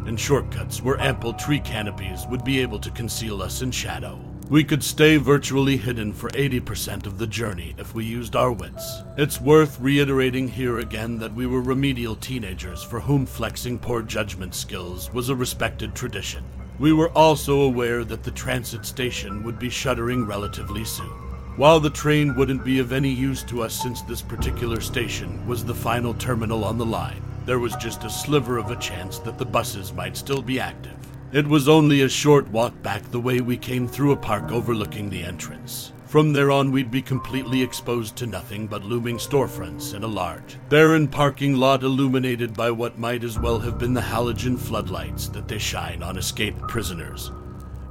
and 0.06 0.18
shortcuts 0.18 0.82
where 0.82 0.98
ample 1.02 1.34
tree 1.34 1.60
canopies 1.60 2.26
would 2.30 2.46
be 2.46 2.60
able 2.60 2.80
to 2.80 2.92
conceal 2.92 3.42
us 3.42 3.62
in 3.62 3.72
shadow. 3.72 4.18
We 4.50 4.64
could 4.64 4.84
stay 4.84 5.18
virtually 5.18 5.76
hidden 5.76 6.14
for 6.14 6.30
80% 6.30 7.06
of 7.06 7.18
the 7.18 7.28
journey 7.28 7.76
if 7.78 7.94
we 7.94 8.06
used 8.06 8.36
our 8.36 8.52
wits. 8.52 9.04
It's 9.18 9.42
worth 9.42 9.80
reiterating 9.80 10.48
here 10.48 10.80
again 10.80 11.18
that 11.20 11.34
we 11.34 11.48
were 11.48 11.62
remedial 11.62 12.16
teenagers 12.16 12.82
for 12.82 13.02
whom 13.02 13.26
flexing 13.26 13.80
poor 13.80 14.02
judgment 14.02 14.56
skills 14.56 15.12
was 15.12 15.28
a 15.28 15.36
respected 15.36 15.96
tradition. 15.96 16.46
We 16.82 16.94
were 16.94 17.10
also 17.10 17.62
aware 17.62 18.04
that 18.06 18.24
the 18.24 18.32
transit 18.32 18.88
station 18.88 19.44
would 19.44 19.60
be 19.60 19.70
shuttering 19.70 20.26
relatively 20.26 20.84
soon. 20.84 21.12
While 21.56 21.80
the 21.80 21.92
train 21.92 22.36
wouldn't 22.36 22.66
be 22.66 22.80
of 22.80 22.92
any 22.92 23.12
use 23.12 23.44
to 23.44 23.62
us 23.62 23.80
since 23.80 24.02
this 24.02 24.24
particular 24.24 24.82
station 24.82 25.46
was 25.46 25.64
the 25.64 25.76
final 25.76 26.16
terminal 26.16 26.66
on 26.66 26.80
the 26.80 26.86
line, 26.86 27.22
there 27.46 27.60
was 27.60 27.76
just 27.76 28.04
a 28.04 28.10
sliver 28.10 28.58
of 28.58 28.72
a 28.72 28.76
chance 28.78 29.20
that 29.20 29.38
the 29.38 29.46
buses 29.46 29.94
might 29.94 30.18
still 30.18 30.42
be 30.42 30.60
active. 30.60 30.98
It 31.32 31.46
was 31.46 31.70
only 31.70 32.02
a 32.02 32.10
short 32.10 32.50
walk 32.50 32.74
back 32.82 33.04
the 33.12 33.20
way 33.20 33.42
we 33.42 33.58
came 33.58 33.88
through 33.88 34.14
a 34.14 34.18
park 34.18 34.52
overlooking 34.52 35.12
the 35.12 35.24
entrance. 35.24 35.94
From 36.12 36.34
there 36.34 36.52
on, 36.52 36.74
we'd 36.74 36.92
be 36.92 37.02
completely 37.02 37.62
exposed 37.62 38.18
to 38.18 38.28
nothing 38.28 38.68
but 38.68 38.84
looming 38.84 39.16
storefronts 39.16 39.94
and 39.94 40.04
a 40.04 40.10
large, 40.10 40.58
barren 40.68 41.08
parking 41.08 41.56
lot 41.56 41.84
illuminated 41.84 42.54
by 42.54 42.70
what 42.70 43.00
might 43.00 43.24
as 43.24 43.40
well 43.40 43.60
have 43.60 43.80
been 43.80 43.94
the 43.94 44.02
halogen 44.02 44.60
floodlights 44.60 45.30
that 45.30 45.48
they 45.48 45.58
shine 45.58 46.04
on 46.04 46.18
escaped 46.18 46.68
prisoners 46.68 47.32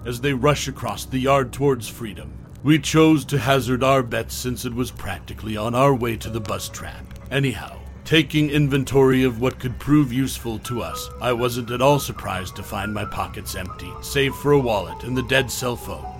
as 0.05 0.21
they 0.21 0.35
rush 0.35 0.69
across 0.69 1.07
the 1.07 1.19
yard 1.19 1.51
towards 1.51 1.89
freedom. 1.89 2.31
We 2.63 2.79
chose 2.79 3.25
to 3.25 3.39
hazard 3.39 3.83
our 3.83 4.03
bets 4.03 4.35
since 4.35 4.67
it 4.67 4.75
was 4.75 4.91
practically 4.91 5.57
on 5.57 5.75
our 5.75 5.95
way 5.95 6.19
to 6.19 6.29
the 6.29 6.43
bus 6.43 6.69
trap. 6.69 7.07
Anyhow, 7.31 7.79
Taking 8.05 8.51
inventory 8.51 9.23
of 9.23 9.41
what 9.41 9.59
could 9.61 9.79
prove 9.79 10.13
useful 10.13 10.59
to 10.61 10.83
us, 10.83 11.09
I 11.23 11.33
wasn't 11.33 11.71
at 11.71 11.81
all 11.81 12.01
surprised 12.01 12.57
to 12.57 12.63
find 12.63 12.93
my 12.93 13.05
pockets 13.05 13.55
empty, 13.55 13.91
save 14.03 14.35
for 14.35 14.53
a 14.53 14.59
wallet 14.59 15.05
and 15.05 15.17
the 15.17 15.23
dead 15.23 15.51
cell 15.51 15.77
phone. 15.77 16.20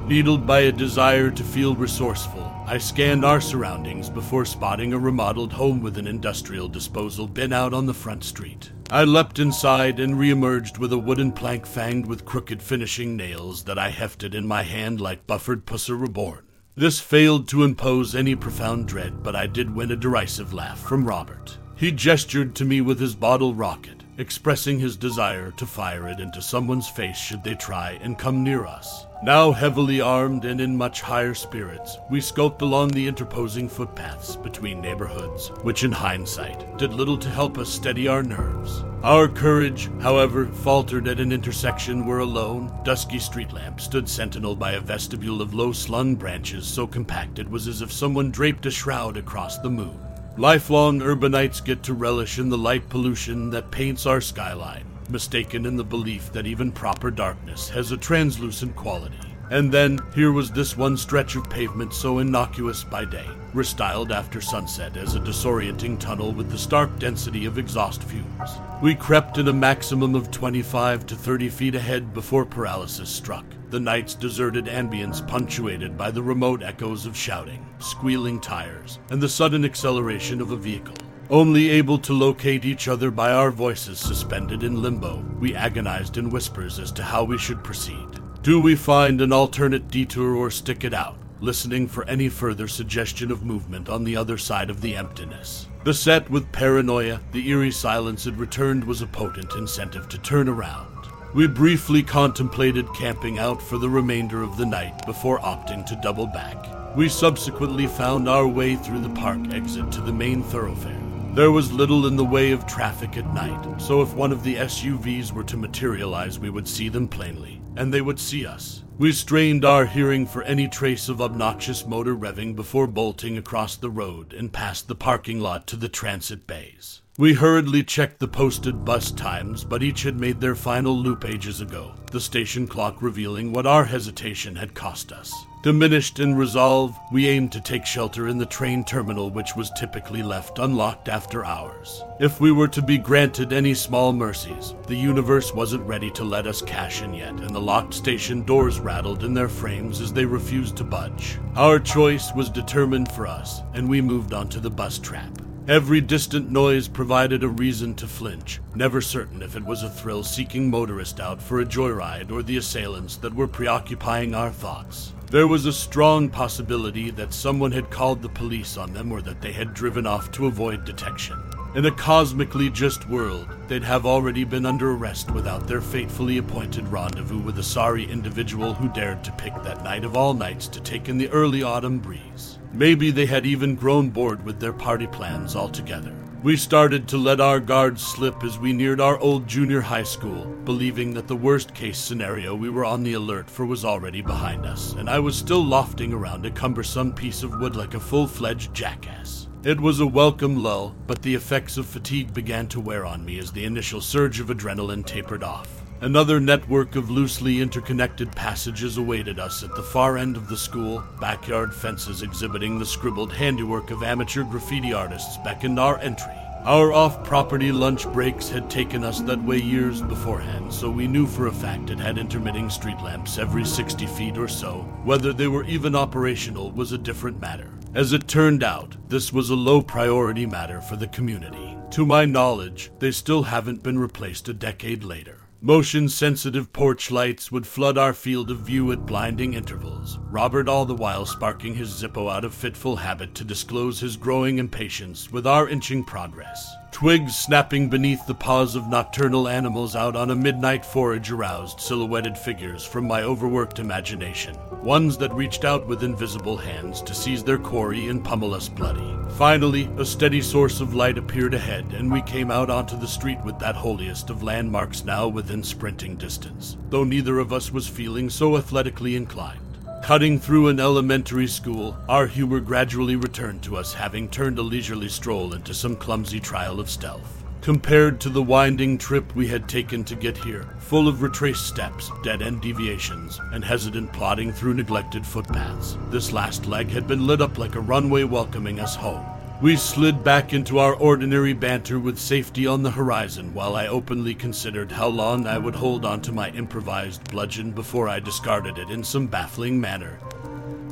Needled 0.11 0.45
by 0.45 0.59
a 0.59 0.73
desire 0.73 1.31
to 1.31 1.41
feel 1.41 1.73
resourceful, 1.73 2.43
I 2.67 2.79
scanned 2.79 3.23
our 3.23 3.39
surroundings 3.39 4.09
before 4.09 4.43
spotting 4.43 4.91
a 4.91 4.99
remodeled 4.99 5.53
home 5.53 5.81
with 5.81 5.97
an 5.97 6.05
industrial 6.05 6.67
disposal 6.67 7.27
bin 7.27 7.53
out 7.53 7.73
on 7.73 7.85
the 7.85 7.93
front 7.93 8.25
street. 8.25 8.73
I 8.89 9.05
leapt 9.05 9.39
inside 9.39 10.01
and 10.01 10.15
reemerged 10.15 10.79
with 10.79 10.91
a 10.91 10.97
wooden 10.97 11.31
plank 11.31 11.65
fanged 11.65 12.07
with 12.07 12.25
crooked 12.25 12.61
finishing 12.61 13.15
nails 13.15 13.63
that 13.63 13.79
I 13.79 13.87
hefted 13.87 14.35
in 14.35 14.45
my 14.45 14.63
hand 14.63 14.99
like 14.99 15.25
Buford 15.27 15.65
Pusser 15.65 15.97
Reborn. 15.97 16.45
This 16.75 16.99
failed 16.99 17.47
to 17.47 17.63
impose 17.63 18.13
any 18.13 18.35
profound 18.35 18.89
dread, 18.89 19.23
but 19.23 19.37
I 19.37 19.47
did 19.47 19.73
win 19.73 19.91
a 19.91 19.95
derisive 19.95 20.51
laugh 20.51 20.81
from 20.81 21.05
Robert. 21.05 21.57
He 21.77 21.89
gestured 21.89 22.53
to 22.55 22.65
me 22.65 22.81
with 22.81 22.99
his 22.99 23.15
bottle 23.15 23.55
rocket, 23.55 24.00
expressing 24.21 24.79
his 24.79 24.95
desire 24.95 25.49
to 25.51 25.65
fire 25.65 26.07
it 26.07 26.19
into 26.19 26.41
someone's 26.41 26.87
face 26.87 27.17
should 27.17 27.43
they 27.43 27.55
try 27.55 27.99
and 28.03 28.19
come 28.19 28.43
near 28.43 28.65
us. 28.65 29.07
Now 29.23 29.51
heavily 29.51 29.99
armed 29.99 30.45
and 30.45 30.61
in 30.61 30.77
much 30.77 31.01
higher 31.01 31.33
spirits, 31.33 31.97
we 32.09 32.21
skulked 32.21 32.61
along 32.61 32.89
the 32.89 33.07
interposing 33.07 33.67
footpaths 33.67 34.35
between 34.35 34.79
neighborhoods, 34.79 35.49
which 35.63 35.83
in 35.83 35.91
hindsight 35.91 36.77
did 36.77 36.93
little 36.93 37.17
to 37.17 37.29
help 37.29 37.57
us 37.57 37.67
steady 37.67 38.07
our 38.07 38.21
nerves. 38.21 38.83
Our 39.03 39.27
courage, 39.27 39.89
however, 39.99 40.45
faltered 40.45 41.07
at 41.07 41.19
an 41.19 41.31
intersection 41.31 42.05
where 42.05 42.19
a 42.19 42.25
lone, 42.25 42.71
dusky 42.83 43.17
street 43.17 43.51
lamp 43.51 43.81
stood 43.81 44.07
sentinel 44.07 44.55
by 44.55 44.73
a 44.73 44.79
vestibule 44.79 45.41
of 45.41 45.55
low 45.55 45.71
slung 45.71 46.13
branches 46.13 46.67
so 46.67 46.85
compact 46.85 47.39
it 47.39 47.49
was 47.49 47.67
as 47.67 47.81
if 47.81 47.91
someone 47.91 48.29
draped 48.29 48.67
a 48.67 48.71
shroud 48.71 49.17
across 49.17 49.57
the 49.57 49.69
moon. 49.69 49.99
Lifelong 50.37 51.01
urbanites 51.01 51.63
get 51.63 51.83
to 51.83 51.93
relish 51.93 52.39
in 52.39 52.49
the 52.49 52.57
light 52.57 52.87
pollution 52.87 53.49
that 53.49 53.69
paints 53.69 54.05
our 54.05 54.21
skyline 54.21 54.85
mistaken 55.11 55.65
in 55.65 55.75
the 55.75 55.83
belief 55.83 56.31
that 56.31 56.47
even 56.47 56.71
proper 56.71 57.11
darkness 57.11 57.69
has 57.69 57.91
a 57.91 57.97
translucent 57.97 58.75
quality. 58.75 59.30
And 59.51 59.69
then 59.69 59.99
here 60.15 60.31
was 60.31 60.49
this 60.49 60.77
one 60.77 60.95
stretch 60.95 61.35
of 61.35 61.49
pavement 61.49 61.93
so 61.93 62.19
innocuous 62.19 62.85
by 62.85 63.03
day, 63.03 63.27
restyled 63.53 64.09
after 64.09 64.39
sunset 64.39 64.95
as 64.95 65.15
a 65.15 65.19
disorienting 65.19 65.99
tunnel 65.99 66.31
with 66.31 66.49
the 66.49 66.57
stark 66.57 66.97
density 66.99 67.43
of 67.43 67.57
exhaust 67.57 68.01
fumes. 68.01 68.49
We 68.81 68.95
crept 68.95 69.39
in 69.39 69.49
a 69.49 69.53
maximum 69.53 70.15
of 70.15 70.31
25 70.31 71.05
to 71.05 71.15
30 71.17 71.49
feet 71.49 71.75
ahead 71.75 72.13
before 72.13 72.45
paralysis 72.45 73.09
struck, 73.09 73.43
the 73.71 73.79
night's 73.79 74.15
deserted 74.15 74.67
ambience 74.67 75.27
punctuated 75.27 75.97
by 75.97 76.11
the 76.11 76.23
remote 76.23 76.63
echoes 76.63 77.05
of 77.05 77.17
shouting, 77.17 77.67
squealing 77.79 78.39
tires, 78.39 78.99
and 79.09 79.21
the 79.21 79.27
sudden 79.27 79.65
acceleration 79.65 80.39
of 80.39 80.51
a 80.51 80.55
vehicle. 80.55 80.95
Only 81.29 81.71
able 81.71 81.97
to 81.99 82.13
locate 82.13 82.63
each 82.63 82.87
other 82.87 83.11
by 83.11 83.33
our 83.33 83.51
voices 83.51 83.99
suspended 83.99 84.63
in 84.63 84.81
limbo, 84.81 85.25
we 85.41 85.53
agonized 85.55 86.15
in 86.15 86.29
whispers 86.29 86.79
as 86.79 86.93
to 86.93 87.03
how 87.03 87.25
we 87.25 87.37
should 87.37 87.61
proceed. 87.65 88.20
Do 88.43 88.59
we 88.59 88.73
find 88.73 89.21
an 89.21 89.31
alternate 89.31 89.91
detour 89.91 90.35
or 90.35 90.49
stick 90.49 90.83
it 90.83 90.95
out, 90.95 91.15
listening 91.41 91.87
for 91.87 92.03
any 92.05 92.27
further 92.27 92.67
suggestion 92.67 93.29
of 93.29 93.45
movement 93.45 93.87
on 93.87 94.03
the 94.03 94.17
other 94.17 94.39
side 94.39 94.71
of 94.71 94.81
the 94.81 94.95
emptiness? 94.95 95.67
Beset 95.83 96.27
with 96.27 96.51
paranoia, 96.51 97.19
the 97.33 97.47
eerie 97.47 97.69
silence 97.69 98.25
it 98.25 98.33
returned 98.33 98.83
was 98.83 99.03
a 99.03 99.05
potent 99.05 99.53
incentive 99.55 100.09
to 100.09 100.17
turn 100.17 100.49
around. 100.49 100.87
We 101.35 101.45
briefly 101.45 102.01
contemplated 102.01 102.91
camping 102.95 103.37
out 103.37 103.61
for 103.61 103.77
the 103.77 103.89
remainder 103.89 104.41
of 104.41 104.57
the 104.57 104.65
night 104.65 105.05
before 105.05 105.37
opting 105.41 105.85
to 105.85 105.99
double 106.01 106.25
back. 106.25 106.97
We 106.97 107.09
subsequently 107.09 107.85
found 107.85 108.27
our 108.27 108.47
way 108.47 108.75
through 108.75 109.01
the 109.01 109.09
park 109.09 109.53
exit 109.53 109.91
to 109.91 110.01
the 110.01 110.13
main 110.13 110.41
thoroughfare. 110.41 111.00
There 111.33 111.51
was 111.51 111.71
little 111.71 112.07
in 112.07 112.17
the 112.17 112.25
way 112.25 112.51
of 112.51 112.67
traffic 112.67 113.15
at 113.15 113.33
night, 113.33 113.79
so 113.81 114.01
if 114.01 114.13
one 114.13 114.33
of 114.33 114.43
the 114.43 114.55
SUVs 114.55 115.31
were 115.31 115.45
to 115.45 115.55
materialize, 115.55 116.37
we 116.37 116.49
would 116.49 116.67
see 116.67 116.89
them 116.89 117.07
plainly, 117.07 117.61
and 117.77 117.93
they 117.93 118.01
would 118.01 118.19
see 118.19 118.45
us. 118.45 118.83
We 118.97 119.13
strained 119.13 119.63
our 119.63 119.85
hearing 119.85 120.25
for 120.25 120.43
any 120.43 120.67
trace 120.67 121.07
of 121.07 121.21
obnoxious 121.21 121.87
motor 121.87 122.17
revving 122.17 122.57
before 122.57 122.85
bolting 122.85 123.37
across 123.37 123.77
the 123.77 123.89
road 123.89 124.33
and 124.33 124.51
past 124.51 124.89
the 124.89 124.95
parking 124.95 125.39
lot 125.39 125.67
to 125.67 125.77
the 125.77 125.87
transit 125.87 126.47
bays. 126.47 127.01
We 127.17 127.33
hurriedly 127.33 127.83
checked 127.83 128.19
the 128.19 128.27
posted 128.27 128.83
bus 128.83 129.09
times, 129.09 129.63
but 129.63 129.83
each 129.83 130.03
had 130.03 130.19
made 130.19 130.41
their 130.41 130.55
final 130.55 130.97
loop 130.97 131.23
ages 131.23 131.61
ago, 131.61 131.95
the 132.11 132.19
station 132.19 132.67
clock 132.67 133.01
revealing 133.01 133.53
what 133.53 133.65
our 133.65 133.85
hesitation 133.85 134.57
had 134.57 134.73
cost 134.73 135.13
us. 135.13 135.33
Diminished 135.63 136.19
in 136.19 136.33
resolve, 136.33 136.97
we 137.11 137.27
aimed 137.27 137.51
to 137.51 137.61
take 137.61 137.85
shelter 137.85 138.27
in 138.27 138.39
the 138.39 138.47
train 138.47 138.83
terminal, 138.83 139.29
which 139.29 139.55
was 139.55 139.69
typically 139.77 140.23
left 140.23 140.57
unlocked 140.57 141.07
after 141.07 141.45
hours. 141.45 142.03
If 142.19 142.41
we 142.41 142.51
were 142.51 142.67
to 142.69 142.81
be 142.81 142.97
granted 142.97 143.53
any 143.53 143.75
small 143.75 144.11
mercies, 144.11 144.73
the 144.87 144.95
universe 144.95 145.53
wasn't 145.53 145.85
ready 145.85 146.09
to 146.11 146.23
let 146.23 146.47
us 146.47 146.63
cash 146.63 147.03
in 147.03 147.13
yet, 147.13 147.39
and 147.39 147.51
the 147.51 147.61
locked 147.61 147.93
station 147.93 148.41
doors 148.43 148.79
rattled 148.79 149.23
in 149.23 149.35
their 149.35 149.47
frames 149.47 150.01
as 150.01 150.11
they 150.11 150.25
refused 150.25 150.77
to 150.77 150.83
budge. 150.83 151.37
Our 151.55 151.79
choice 151.79 152.33
was 152.33 152.49
determined 152.49 153.11
for 153.11 153.27
us, 153.27 153.61
and 153.75 153.87
we 153.87 154.01
moved 154.01 154.33
onto 154.33 154.59
the 154.59 154.71
bus 154.71 154.97
trap. 154.97 155.29
Every 155.67 156.01
distant 156.01 156.49
noise 156.49 156.87
provided 156.87 157.43
a 157.43 157.47
reason 157.47 157.93
to 157.95 158.07
flinch, 158.07 158.59
never 158.73 158.99
certain 158.99 159.43
if 159.43 159.55
it 159.55 159.63
was 159.63 159.83
a 159.83 159.91
thrill 159.91 160.23
seeking 160.23 160.71
motorist 160.71 161.19
out 161.19 161.39
for 161.39 161.59
a 161.59 161.65
joyride 161.65 162.31
or 162.31 162.41
the 162.41 162.57
assailants 162.57 163.17
that 163.17 163.35
were 163.35 163.47
preoccupying 163.47 164.33
our 164.33 164.49
thoughts. 164.49 165.13
There 165.31 165.47
was 165.47 165.65
a 165.65 165.71
strong 165.71 166.27
possibility 166.27 167.09
that 167.11 167.33
someone 167.33 167.71
had 167.71 167.89
called 167.89 168.21
the 168.21 168.27
police 168.27 168.75
on 168.75 168.91
them 168.91 169.13
or 169.13 169.21
that 169.21 169.39
they 169.39 169.53
had 169.53 169.73
driven 169.73 170.05
off 170.05 170.29
to 170.31 170.47
avoid 170.47 170.83
detection. 170.83 171.37
In 171.73 171.85
a 171.85 171.91
cosmically 171.91 172.69
just 172.69 173.07
world, 173.07 173.47
they'd 173.69 173.81
have 173.85 174.05
already 174.05 174.43
been 174.43 174.65
under 174.65 174.91
arrest 174.91 175.31
without 175.31 175.69
their 175.69 175.79
fatefully 175.79 176.37
appointed 176.37 176.85
rendezvous 176.89 177.39
with 177.39 177.57
a 177.59 177.63
sorry 177.63 178.03
individual 178.11 178.73
who 178.73 178.89
dared 178.89 179.23
to 179.23 179.31
pick 179.31 179.53
that 179.63 179.85
night 179.85 180.03
of 180.03 180.17
all 180.17 180.33
nights 180.33 180.67
to 180.67 180.81
take 180.81 181.07
in 181.07 181.17
the 181.17 181.29
early 181.29 181.63
autumn 181.63 181.99
breeze. 181.99 182.59
Maybe 182.73 183.09
they 183.09 183.25
had 183.25 183.45
even 183.45 183.75
grown 183.75 184.09
bored 184.09 184.43
with 184.43 184.59
their 184.59 184.73
party 184.73 185.07
plans 185.07 185.55
altogether. 185.55 186.13
We 186.43 186.57
started 186.57 187.07
to 187.09 187.19
let 187.19 187.39
our 187.39 187.59
guards 187.59 188.01
slip 188.01 188.43
as 188.43 188.57
we 188.57 188.73
neared 188.73 188.99
our 188.99 189.19
old 189.19 189.45
junior 189.47 189.79
high 189.79 190.01
school, 190.01 190.45
believing 190.65 191.13
that 191.13 191.27
the 191.27 191.35
worst 191.35 191.75
case 191.75 191.99
scenario 191.99 192.55
we 192.55 192.67
were 192.67 192.83
on 192.83 193.03
the 193.03 193.13
alert 193.13 193.47
for 193.47 193.63
was 193.63 193.85
already 193.85 194.23
behind 194.23 194.65
us, 194.65 194.93
and 194.93 195.07
I 195.07 195.19
was 195.19 195.35
still 195.35 195.63
lofting 195.63 196.11
around 196.11 196.43
a 196.43 196.49
cumbersome 196.49 197.13
piece 197.13 197.43
of 197.43 197.59
wood 197.59 197.75
like 197.75 197.93
a 197.93 197.99
full 197.99 198.25
fledged 198.25 198.73
jackass. 198.73 199.49
It 199.63 199.79
was 199.79 199.99
a 199.99 200.07
welcome 200.07 200.63
lull, 200.63 200.95
but 201.05 201.21
the 201.21 201.35
effects 201.35 201.77
of 201.77 201.85
fatigue 201.85 202.33
began 202.33 202.65
to 202.69 202.79
wear 202.79 203.05
on 203.05 203.23
me 203.23 203.37
as 203.37 203.51
the 203.51 203.65
initial 203.65 204.01
surge 204.01 204.39
of 204.39 204.47
adrenaline 204.47 205.05
tapered 205.05 205.43
off. 205.43 205.80
Another 206.01 206.39
network 206.39 206.95
of 206.95 207.11
loosely 207.11 207.61
interconnected 207.61 208.31
passages 208.31 208.97
awaited 208.97 209.37
us 209.37 209.61
at 209.61 209.75
the 209.75 209.83
far 209.83 210.17
end 210.17 210.35
of 210.35 210.49
the 210.49 210.57
school. 210.57 211.03
Backyard 211.19 211.71
fences 211.71 212.23
exhibiting 212.23 212.79
the 212.79 212.85
scribbled 212.87 213.31
handiwork 213.31 213.91
of 213.91 214.01
amateur 214.01 214.43
graffiti 214.43 214.93
artists 214.93 215.37
beckoned 215.43 215.79
our 215.79 215.99
entry. 215.99 216.33
Our 216.65 216.91
off 216.91 217.23
property 217.23 217.71
lunch 217.71 218.11
breaks 218.11 218.49
had 218.49 218.67
taken 218.67 219.03
us 219.03 219.21
that 219.21 219.43
way 219.43 219.59
years 219.59 220.01
beforehand, 220.01 220.73
so 220.73 220.89
we 220.89 221.05
knew 221.05 221.27
for 221.27 221.45
a 221.45 221.51
fact 221.51 221.91
it 221.91 221.99
had 221.99 222.17
intermitting 222.17 222.71
street 222.71 222.99
lamps 223.03 223.37
every 223.37 223.63
60 223.63 224.07
feet 224.07 224.39
or 224.39 224.47
so. 224.47 224.79
Whether 225.03 225.33
they 225.33 225.47
were 225.47 225.65
even 225.65 225.95
operational 225.95 226.71
was 226.71 226.93
a 226.93 226.97
different 226.97 227.39
matter. 227.39 227.69
As 227.93 228.11
it 228.11 228.27
turned 228.27 228.63
out, 228.63 228.97
this 229.07 229.31
was 229.31 229.51
a 229.51 229.55
low 229.55 229.83
priority 229.83 230.47
matter 230.47 230.81
for 230.81 230.95
the 230.95 231.07
community. 231.09 231.77
To 231.91 232.07
my 232.07 232.25
knowledge, 232.25 232.91
they 232.97 233.11
still 233.11 233.43
haven't 233.43 233.83
been 233.83 233.99
replaced 233.99 234.49
a 234.49 234.53
decade 234.53 235.03
later. 235.03 235.40
Motion 235.63 236.09
sensitive 236.09 236.73
porch 236.73 237.11
lights 237.11 237.51
would 237.51 237.67
flood 237.67 237.95
our 237.95 238.13
field 238.13 238.49
of 238.49 238.61
view 238.61 238.91
at 238.91 239.05
blinding 239.05 239.53
intervals, 239.53 240.17
Robert 240.31 240.67
all 240.67 240.85
the 240.85 240.95
while 240.95 241.23
sparking 241.23 241.75
his 241.75 241.89
Zippo 241.89 242.31
out 242.31 242.43
of 242.43 242.51
fitful 242.51 242.95
habit 242.95 243.35
to 243.35 243.43
disclose 243.43 243.99
his 243.99 244.17
growing 244.17 244.57
impatience 244.57 245.31
with 245.31 245.45
our 245.45 245.69
inching 245.69 246.03
progress. 246.03 246.73
Twigs 246.91 247.35
snapping 247.35 247.89
beneath 247.89 248.27
the 248.27 248.35
paws 248.35 248.75
of 248.75 248.87
nocturnal 248.87 249.47
animals 249.47 249.95
out 249.95 250.15
on 250.15 250.29
a 250.29 250.35
midnight 250.35 250.85
forage 250.85 251.31
aroused 251.31 251.79
silhouetted 251.79 252.37
figures 252.37 252.85
from 252.85 253.07
my 253.07 253.23
overworked 253.23 253.79
imagination, 253.79 254.55
ones 254.83 255.17
that 255.17 255.33
reached 255.33 255.63
out 255.63 255.87
with 255.87 256.03
invisible 256.03 256.57
hands 256.57 257.01
to 257.01 257.15
seize 257.15 257.43
their 257.43 257.57
quarry 257.57 258.09
and 258.09 258.23
pummel 258.23 258.53
us 258.53 258.69
bloody. 258.69 259.17
Finally, 259.37 259.89
a 259.97 260.05
steady 260.05 260.41
source 260.41 260.81
of 260.81 260.93
light 260.93 261.17
appeared 261.17 261.53
ahead, 261.53 261.85
and 261.93 262.11
we 262.11 262.21
came 262.21 262.51
out 262.51 262.69
onto 262.69 262.97
the 262.97 263.07
street 263.07 263.41
with 263.43 263.57
that 263.57 263.75
holiest 263.75 264.29
of 264.29 264.43
landmarks 264.43 265.03
now 265.03 265.27
within 265.27 265.63
sprinting 265.63 266.17
distance, 266.17 266.77
though 266.89 267.05
neither 267.05 267.39
of 267.39 267.53
us 267.53 267.71
was 267.71 267.87
feeling 267.87 268.29
so 268.29 268.57
athletically 268.57 269.15
inclined. 269.15 269.70
Cutting 270.03 270.39
through 270.39 270.67
an 270.67 270.79
elementary 270.79 271.45
school, 271.45 271.95
our 272.09 272.25
humor 272.25 272.59
gradually 272.59 273.15
returned 273.15 273.61
to 273.63 273.77
us, 273.77 273.93
having 273.93 274.27
turned 274.27 274.57
a 274.57 274.61
leisurely 274.61 275.07
stroll 275.07 275.53
into 275.53 275.75
some 275.75 275.95
clumsy 275.95 276.39
trial 276.39 276.79
of 276.79 276.89
stealth. 276.89 277.43
Compared 277.61 278.19
to 278.19 278.29
the 278.29 278.41
winding 278.41 278.97
trip 278.97 279.35
we 279.35 279.47
had 279.47 279.69
taken 279.69 280.03
to 280.05 280.15
get 280.15 280.35
here, 280.35 280.67
full 280.79 281.07
of 281.07 281.21
retraced 281.21 281.67
steps, 281.67 282.09
dead 282.23 282.41
end 282.41 282.61
deviations, 282.61 283.39
and 283.53 283.63
hesitant 283.63 284.11
plodding 284.11 284.51
through 284.51 284.73
neglected 284.73 285.25
footpaths, 285.25 285.97
this 286.09 286.31
last 286.31 286.65
leg 286.65 286.89
had 286.89 287.07
been 287.07 287.27
lit 287.27 287.39
up 287.39 287.59
like 287.59 287.75
a 287.75 287.79
runway 287.79 288.23
welcoming 288.23 288.79
us 288.79 288.95
home. 288.95 289.30
We 289.61 289.75
slid 289.75 290.23
back 290.23 290.53
into 290.53 290.79
our 290.79 290.95
ordinary 290.95 291.53
banter 291.53 291.99
with 291.99 292.17
safety 292.17 292.65
on 292.65 292.81
the 292.81 292.89
horizon 292.89 293.53
while 293.53 293.75
I 293.75 293.85
openly 293.85 294.33
considered 294.33 294.91
how 294.91 295.07
long 295.07 295.45
I 295.45 295.59
would 295.59 295.75
hold 295.75 296.03
on 296.03 296.19
to 296.21 296.31
my 296.31 296.49
improvised 296.49 297.29
bludgeon 297.29 297.71
before 297.71 298.09
I 298.09 298.19
discarded 298.19 298.79
it 298.79 298.89
in 298.89 299.03
some 299.03 299.27
baffling 299.27 299.79
manner 299.79 300.17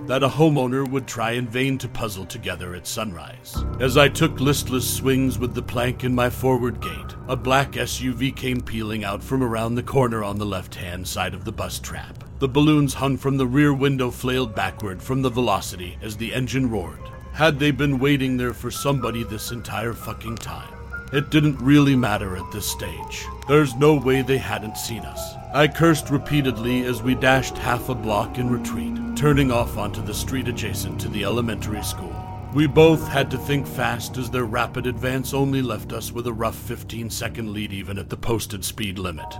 that 0.05 0.21
a 0.21 0.27
homeowner 0.29 0.87
would 0.87 1.07
try 1.07 1.31
in 1.31 1.47
vain 1.47 1.79
to 1.79 1.87
puzzle 1.87 2.25
together 2.25 2.75
at 2.75 2.85
sunrise. 2.85 3.55
As 3.79 3.97
I 3.97 4.07
took 4.07 4.39
listless 4.39 4.87
swings 4.87 5.39
with 5.39 5.55
the 5.55 5.63
plank 5.63 6.03
in 6.03 6.13
my 6.13 6.29
forward 6.29 6.79
gate, 6.79 7.15
a 7.27 7.35
black 7.35 7.71
SUV 7.71 8.35
came 8.35 8.61
peeling 8.61 9.03
out 9.03 9.23
from 9.23 9.41
around 9.41 9.75
the 9.75 9.83
corner 9.83 10.23
on 10.23 10.37
the 10.37 10.45
left 10.45 10.75
hand 10.75 11.07
side 11.07 11.33
of 11.33 11.43
the 11.43 11.51
bus 11.51 11.79
trap. 11.79 12.23
The 12.37 12.47
balloons 12.47 12.95
hung 12.95 13.17
from 13.17 13.37
the 13.37 13.47
rear 13.47 13.73
window 13.73 14.11
flailed 14.11 14.53
backward 14.53 15.01
from 15.01 15.23
the 15.23 15.29
velocity 15.29 15.97
as 16.03 16.17
the 16.17 16.33
engine 16.35 16.69
roared. 16.69 17.09
Had 17.39 17.57
they 17.57 17.71
been 17.71 17.99
waiting 17.99 18.35
there 18.35 18.53
for 18.53 18.69
somebody 18.69 19.23
this 19.23 19.51
entire 19.51 19.93
fucking 19.93 20.35
time? 20.39 20.73
It 21.13 21.29
didn't 21.29 21.57
really 21.61 21.95
matter 21.95 22.35
at 22.35 22.51
this 22.51 22.69
stage. 22.69 23.25
There's 23.47 23.77
no 23.77 23.93
way 23.95 24.21
they 24.21 24.37
hadn't 24.37 24.75
seen 24.75 25.03
us. 25.03 25.35
I 25.53 25.69
cursed 25.69 26.09
repeatedly 26.09 26.83
as 26.83 27.01
we 27.01 27.15
dashed 27.15 27.57
half 27.57 27.87
a 27.87 27.95
block 27.95 28.39
in 28.39 28.49
retreat, 28.49 28.93
turning 29.15 29.53
off 29.53 29.77
onto 29.77 30.01
the 30.01 30.13
street 30.13 30.49
adjacent 30.49 30.99
to 30.99 31.07
the 31.07 31.23
elementary 31.23 31.81
school. 31.81 32.13
We 32.53 32.67
both 32.67 33.07
had 33.07 33.31
to 33.31 33.37
think 33.37 33.65
fast 33.65 34.17
as 34.17 34.29
their 34.29 34.43
rapid 34.43 34.85
advance 34.85 35.33
only 35.33 35.61
left 35.61 35.93
us 35.93 36.11
with 36.11 36.27
a 36.27 36.33
rough 36.33 36.57
15 36.57 37.09
second 37.09 37.53
lead 37.53 37.71
even 37.71 37.97
at 37.97 38.09
the 38.09 38.17
posted 38.17 38.65
speed 38.65 38.99
limit. 38.99 39.33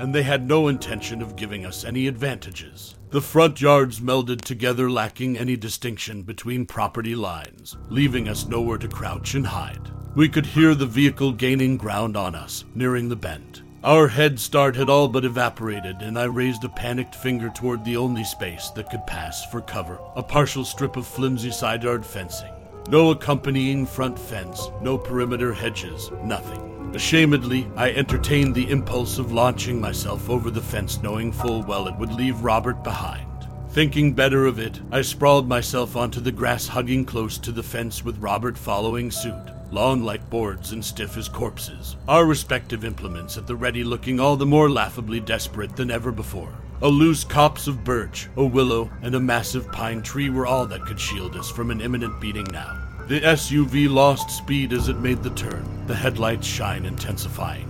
And 0.00 0.12
they 0.12 0.24
had 0.24 0.48
no 0.48 0.66
intention 0.66 1.22
of 1.22 1.36
giving 1.36 1.64
us 1.64 1.84
any 1.84 2.08
advantages. 2.08 2.96
The 3.10 3.22
front 3.22 3.58
yards 3.62 4.00
melded 4.00 4.42
together, 4.42 4.90
lacking 4.90 5.38
any 5.38 5.56
distinction 5.56 6.22
between 6.22 6.66
property 6.66 7.14
lines, 7.14 7.74
leaving 7.88 8.28
us 8.28 8.46
nowhere 8.46 8.76
to 8.76 8.86
crouch 8.86 9.34
and 9.34 9.46
hide. 9.46 9.90
We 10.14 10.28
could 10.28 10.44
hear 10.44 10.74
the 10.74 10.84
vehicle 10.84 11.32
gaining 11.32 11.78
ground 11.78 12.18
on 12.18 12.34
us, 12.34 12.66
nearing 12.74 13.08
the 13.08 13.16
bend. 13.16 13.62
Our 13.82 14.08
head 14.08 14.38
start 14.38 14.76
had 14.76 14.90
all 14.90 15.08
but 15.08 15.24
evaporated, 15.24 16.02
and 16.02 16.18
I 16.18 16.24
raised 16.24 16.64
a 16.64 16.68
panicked 16.68 17.14
finger 17.14 17.48
toward 17.48 17.82
the 17.82 17.96
only 17.96 18.24
space 18.24 18.68
that 18.70 18.90
could 18.90 19.06
pass 19.06 19.46
for 19.46 19.62
cover 19.62 19.98
a 20.14 20.22
partial 20.22 20.64
strip 20.64 20.96
of 20.96 21.06
flimsy 21.06 21.50
side 21.50 21.84
yard 21.84 22.04
fencing. 22.04 22.52
No 22.88 23.10
accompanying 23.10 23.84
front 23.84 24.18
fence, 24.18 24.70
no 24.80 24.96
perimeter 24.96 25.52
hedges, 25.52 26.10
nothing. 26.24 26.90
Ashamedly, 26.94 27.70
I 27.76 27.90
entertained 27.90 28.54
the 28.54 28.70
impulse 28.70 29.18
of 29.18 29.30
launching 29.30 29.78
myself 29.78 30.30
over 30.30 30.50
the 30.50 30.62
fence, 30.62 31.02
knowing 31.02 31.30
full 31.30 31.62
well 31.64 31.86
it 31.86 31.96
would 31.96 32.14
leave 32.14 32.40
Robert 32.40 32.82
behind. 32.82 33.26
Thinking 33.68 34.14
better 34.14 34.46
of 34.46 34.58
it, 34.58 34.80
I 34.90 35.02
sprawled 35.02 35.46
myself 35.46 35.96
onto 35.96 36.18
the 36.18 36.32
grass, 36.32 36.66
hugging 36.66 37.04
close 37.04 37.36
to 37.36 37.52
the 37.52 37.62
fence 37.62 38.02
with 38.02 38.16
Robert 38.22 38.56
following 38.56 39.10
suit, 39.10 39.52
long 39.70 40.02
like 40.02 40.30
boards 40.30 40.72
and 40.72 40.82
stiff 40.82 41.18
as 41.18 41.28
corpses, 41.28 41.96
our 42.08 42.24
respective 42.24 42.86
implements 42.86 43.36
at 43.36 43.46
the 43.46 43.54
ready, 43.54 43.84
looking 43.84 44.18
all 44.18 44.36
the 44.36 44.46
more 44.46 44.70
laughably 44.70 45.20
desperate 45.20 45.76
than 45.76 45.90
ever 45.90 46.10
before. 46.10 46.54
A 46.80 46.88
loose 46.88 47.24
copse 47.24 47.66
of 47.66 47.82
birch, 47.82 48.28
a 48.36 48.44
willow, 48.44 48.88
and 49.02 49.16
a 49.16 49.20
massive 49.20 49.70
pine 49.72 50.00
tree 50.00 50.30
were 50.30 50.46
all 50.46 50.64
that 50.66 50.86
could 50.86 51.00
shield 51.00 51.34
us 51.34 51.50
from 51.50 51.72
an 51.72 51.80
imminent 51.80 52.20
beating 52.20 52.46
now. 52.52 52.80
The 53.08 53.20
SUV 53.20 53.90
lost 53.90 54.30
speed 54.30 54.72
as 54.72 54.88
it 54.88 55.00
made 55.00 55.24
the 55.24 55.30
turn, 55.30 55.64
the 55.88 55.96
headlights 55.96 56.46
shine 56.46 56.84
intensifying. 56.84 57.68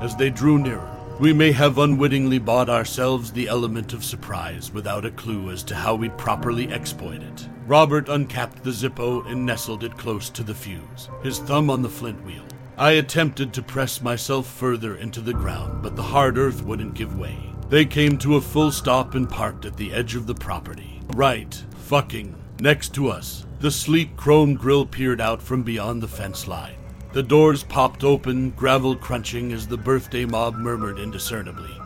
As 0.00 0.14
they 0.16 0.28
drew 0.28 0.58
nearer, 0.58 0.96
We 1.18 1.32
may 1.32 1.50
have 1.52 1.78
unwittingly 1.78 2.38
bought 2.40 2.68
ourselves 2.68 3.32
the 3.32 3.48
element 3.48 3.94
of 3.94 4.04
surprise 4.04 4.70
without 4.70 5.06
a 5.06 5.10
clue 5.10 5.50
as 5.50 5.62
to 5.62 5.74
how 5.74 5.94
we'd 5.94 6.18
properly 6.18 6.70
exploit 6.70 7.22
it. 7.22 7.48
Robert 7.66 8.10
uncapped 8.10 8.62
the 8.62 8.70
Zippo 8.70 9.26
and 9.26 9.46
nestled 9.46 9.82
it 9.82 9.96
close 9.96 10.28
to 10.28 10.42
the 10.42 10.54
fuse, 10.54 11.08
his 11.22 11.38
thumb 11.38 11.70
on 11.70 11.80
the 11.80 11.88
flint 11.88 12.22
wheel. 12.22 12.44
I 12.76 12.92
attempted 12.92 13.54
to 13.54 13.62
press 13.62 14.02
myself 14.02 14.46
further 14.46 14.96
into 14.96 15.22
the 15.22 15.32
ground, 15.32 15.82
but 15.82 15.96
the 15.96 16.02
hard 16.02 16.36
earth 16.36 16.62
wouldn't 16.62 16.92
give 16.92 17.18
way. 17.18 17.55
They 17.68 17.84
came 17.84 18.16
to 18.18 18.36
a 18.36 18.40
full 18.40 18.70
stop 18.70 19.16
and 19.16 19.28
parked 19.28 19.64
at 19.64 19.76
the 19.76 19.92
edge 19.92 20.14
of 20.14 20.28
the 20.28 20.34
property. 20.36 21.00
Right, 21.14 21.52
fucking, 21.78 22.32
next 22.60 22.94
to 22.94 23.08
us. 23.08 23.44
The 23.58 23.72
sleek 23.72 24.16
chrome 24.16 24.54
grille 24.54 24.86
peered 24.86 25.20
out 25.20 25.42
from 25.42 25.64
beyond 25.64 26.00
the 26.00 26.08
fence 26.08 26.46
line. 26.46 26.76
The 27.12 27.24
doors 27.24 27.64
popped 27.64 28.04
open, 28.04 28.50
gravel 28.50 28.94
crunching 28.94 29.52
as 29.52 29.66
the 29.66 29.76
birthday 29.76 30.24
mob 30.24 30.54
murmured 30.54 31.00
indiscernibly, 31.00 31.76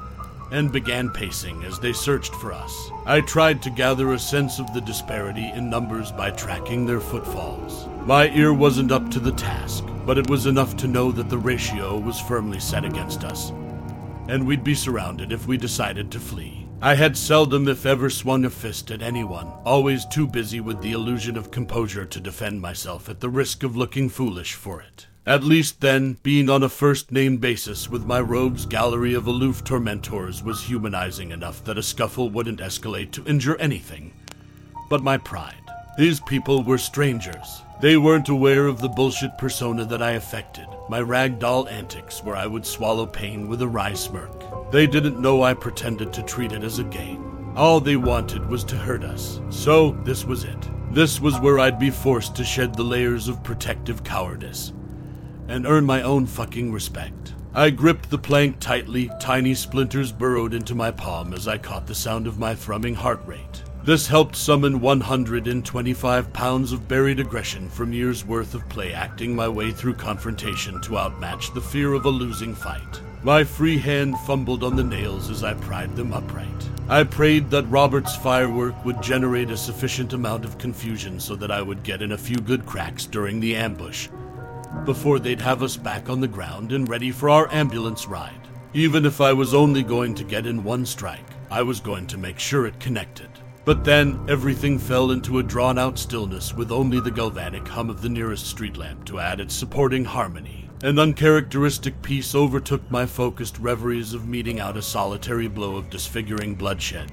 and 0.52 0.70
began 0.70 1.08
pacing 1.08 1.64
as 1.64 1.78
they 1.78 1.94
searched 1.94 2.34
for 2.34 2.52
us. 2.52 2.90
I 3.06 3.22
tried 3.22 3.62
to 3.62 3.70
gather 3.70 4.12
a 4.12 4.18
sense 4.18 4.58
of 4.58 4.74
the 4.74 4.82
disparity 4.82 5.50
in 5.54 5.70
numbers 5.70 6.12
by 6.12 6.30
tracking 6.32 6.84
their 6.84 7.00
footfalls. 7.00 7.86
My 8.04 8.28
ear 8.30 8.52
wasn't 8.52 8.92
up 8.92 9.10
to 9.12 9.20
the 9.20 9.32
task, 9.32 9.86
but 10.04 10.18
it 10.18 10.28
was 10.28 10.44
enough 10.44 10.76
to 10.78 10.88
know 10.88 11.10
that 11.12 11.30
the 11.30 11.38
ratio 11.38 11.98
was 11.98 12.20
firmly 12.20 12.60
set 12.60 12.84
against 12.84 13.24
us, 13.24 13.52
and 14.30 14.46
we'd 14.46 14.64
be 14.64 14.74
surrounded 14.74 15.32
if 15.32 15.46
we 15.46 15.56
decided 15.56 16.10
to 16.10 16.20
flee. 16.20 16.66
I 16.80 16.94
had 16.94 17.16
seldom, 17.16 17.68
if 17.68 17.84
ever, 17.84 18.08
swung 18.08 18.44
a 18.44 18.50
fist 18.50 18.90
at 18.90 19.02
anyone, 19.02 19.52
always 19.64 20.06
too 20.06 20.26
busy 20.26 20.60
with 20.60 20.80
the 20.80 20.92
illusion 20.92 21.36
of 21.36 21.50
composure 21.50 22.06
to 22.06 22.20
defend 22.20 22.60
myself 22.60 23.08
at 23.08 23.20
the 23.20 23.28
risk 23.28 23.62
of 23.62 23.76
looking 23.76 24.08
foolish 24.08 24.54
for 24.54 24.80
it. 24.80 25.06
At 25.26 25.44
least 25.44 25.80
then, 25.80 26.16
being 26.22 26.48
on 26.48 26.62
a 26.62 26.68
first 26.68 27.12
name 27.12 27.36
basis 27.36 27.90
with 27.90 28.06
my 28.06 28.20
rogue's 28.20 28.64
gallery 28.64 29.14
of 29.14 29.26
aloof 29.26 29.62
tormentors 29.62 30.42
was 30.42 30.62
humanizing 30.62 31.30
enough 31.30 31.62
that 31.64 31.76
a 31.76 31.82
scuffle 31.82 32.30
wouldn't 32.30 32.60
escalate 32.60 33.10
to 33.12 33.24
injure 33.26 33.56
anything 33.56 34.14
but 34.90 35.04
my 35.04 35.16
pride. 35.16 35.54
These 35.96 36.20
people 36.20 36.62
were 36.62 36.76
strangers. 36.76 37.62
They 37.80 37.96
weren't 37.96 38.28
aware 38.28 38.66
of 38.66 38.78
the 38.78 38.90
bullshit 38.90 39.38
persona 39.38 39.86
that 39.86 40.02
I 40.02 40.10
affected, 40.10 40.66
my 40.90 41.00
ragdoll 41.00 41.70
antics 41.70 42.22
where 42.22 42.36
I 42.36 42.46
would 42.46 42.66
swallow 42.66 43.06
pain 43.06 43.48
with 43.48 43.62
a 43.62 43.68
wry 43.68 43.94
smirk. 43.94 44.70
They 44.70 44.86
didn't 44.86 45.18
know 45.18 45.42
I 45.42 45.54
pretended 45.54 46.12
to 46.12 46.22
treat 46.22 46.52
it 46.52 46.62
as 46.62 46.78
a 46.78 46.84
game. 46.84 47.54
All 47.56 47.80
they 47.80 47.96
wanted 47.96 48.46
was 48.46 48.64
to 48.64 48.76
hurt 48.76 49.02
us. 49.02 49.40
So, 49.48 49.92
this 50.04 50.26
was 50.26 50.44
it. 50.44 50.68
This 50.92 51.20
was 51.20 51.40
where 51.40 51.58
I'd 51.58 51.78
be 51.78 51.88
forced 51.88 52.36
to 52.36 52.44
shed 52.44 52.74
the 52.74 52.82
layers 52.82 53.28
of 53.28 53.42
protective 53.42 54.04
cowardice 54.04 54.74
and 55.48 55.66
earn 55.66 55.86
my 55.86 56.02
own 56.02 56.26
fucking 56.26 56.70
respect. 56.70 57.34
I 57.54 57.70
gripped 57.70 58.10
the 58.10 58.18
plank 58.18 58.60
tightly, 58.60 59.10
tiny 59.20 59.54
splinters 59.54 60.12
burrowed 60.12 60.52
into 60.52 60.74
my 60.74 60.90
palm 60.90 61.32
as 61.32 61.48
I 61.48 61.56
caught 61.56 61.86
the 61.86 61.94
sound 61.94 62.26
of 62.26 62.38
my 62.38 62.54
thrumming 62.54 62.94
heart 62.94 63.22
rate. 63.26 63.62
This 63.82 64.06
helped 64.06 64.36
summon 64.36 64.80
125 64.80 66.32
pounds 66.34 66.72
of 66.72 66.86
buried 66.86 67.18
aggression 67.18 67.70
from 67.70 67.94
years' 67.94 68.26
worth 68.26 68.54
of 68.54 68.68
play 68.68 68.92
acting 68.92 69.34
my 69.34 69.48
way 69.48 69.70
through 69.70 69.94
confrontation 69.94 70.82
to 70.82 70.98
outmatch 70.98 71.54
the 71.54 71.62
fear 71.62 71.94
of 71.94 72.04
a 72.04 72.10
losing 72.10 72.54
fight. 72.54 73.00
My 73.22 73.42
free 73.42 73.78
hand 73.78 74.18
fumbled 74.20 74.64
on 74.64 74.76
the 74.76 74.84
nails 74.84 75.30
as 75.30 75.42
I 75.42 75.54
pried 75.54 75.96
them 75.96 76.12
upright. 76.12 76.68
I 76.90 77.04
prayed 77.04 77.48
that 77.50 77.70
Robert's 77.70 78.14
firework 78.14 78.84
would 78.84 79.02
generate 79.02 79.50
a 79.50 79.56
sufficient 79.56 80.12
amount 80.12 80.44
of 80.44 80.58
confusion 80.58 81.18
so 81.18 81.34
that 81.36 81.50
I 81.50 81.62
would 81.62 81.82
get 81.82 82.02
in 82.02 82.12
a 82.12 82.18
few 82.18 82.36
good 82.36 82.66
cracks 82.66 83.06
during 83.06 83.40
the 83.40 83.56
ambush 83.56 84.08
before 84.84 85.18
they'd 85.18 85.40
have 85.40 85.62
us 85.62 85.78
back 85.78 86.10
on 86.10 86.20
the 86.20 86.28
ground 86.28 86.72
and 86.72 86.86
ready 86.86 87.10
for 87.10 87.30
our 87.30 87.50
ambulance 87.50 88.06
ride. 88.06 88.46
Even 88.74 89.06
if 89.06 89.22
I 89.22 89.32
was 89.32 89.54
only 89.54 89.82
going 89.82 90.14
to 90.16 90.24
get 90.24 90.46
in 90.46 90.64
one 90.64 90.84
strike, 90.84 91.24
I 91.50 91.62
was 91.62 91.80
going 91.80 92.06
to 92.08 92.18
make 92.18 92.38
sure 92.38 92.66
it 92.66 92.78
connected. 92.78 93.29
But 93.64 93.84
then 93.84 94.18
everything 94.28 94.78
fell 94.78 95.10
into 95.10 95.38
a 95.38 95.42
drawn 95.42 95.78
out 95.78 95.98
stillness 95.98 96.54
with 96.54 96.72
only 96.72 96.98
the 96.98 97.10
galvanic 97.10 97.68
hum 97.68 97.90
of 97.90 98.00
the 98.00 98.08
nearest 98.08 98.46
street 98.46 98.76
lamp 98.76 99.04
to 99.06 99.20
add 99.20 99.40
its 99.40 99.54
supporting 99.54 100.04
harmony. 100.04 100.68
An 100.82 100.98
uncharacteristic 100.98 102.00
peace 102.00 102.34
overtook 102.34 102.90
my 102.90 103.04
focused 103.04 103.58
reveries 103.58 104.14
of 104.14 104.26
meeting 104.26 104.60
out 104.60 104.78
a 104.78 104.82
solitary 104.82 105.46
blow 105.46 105.76
of 105.76 105.90
disfiguring 105.90 106.54
bloodshed. 106.54 107.10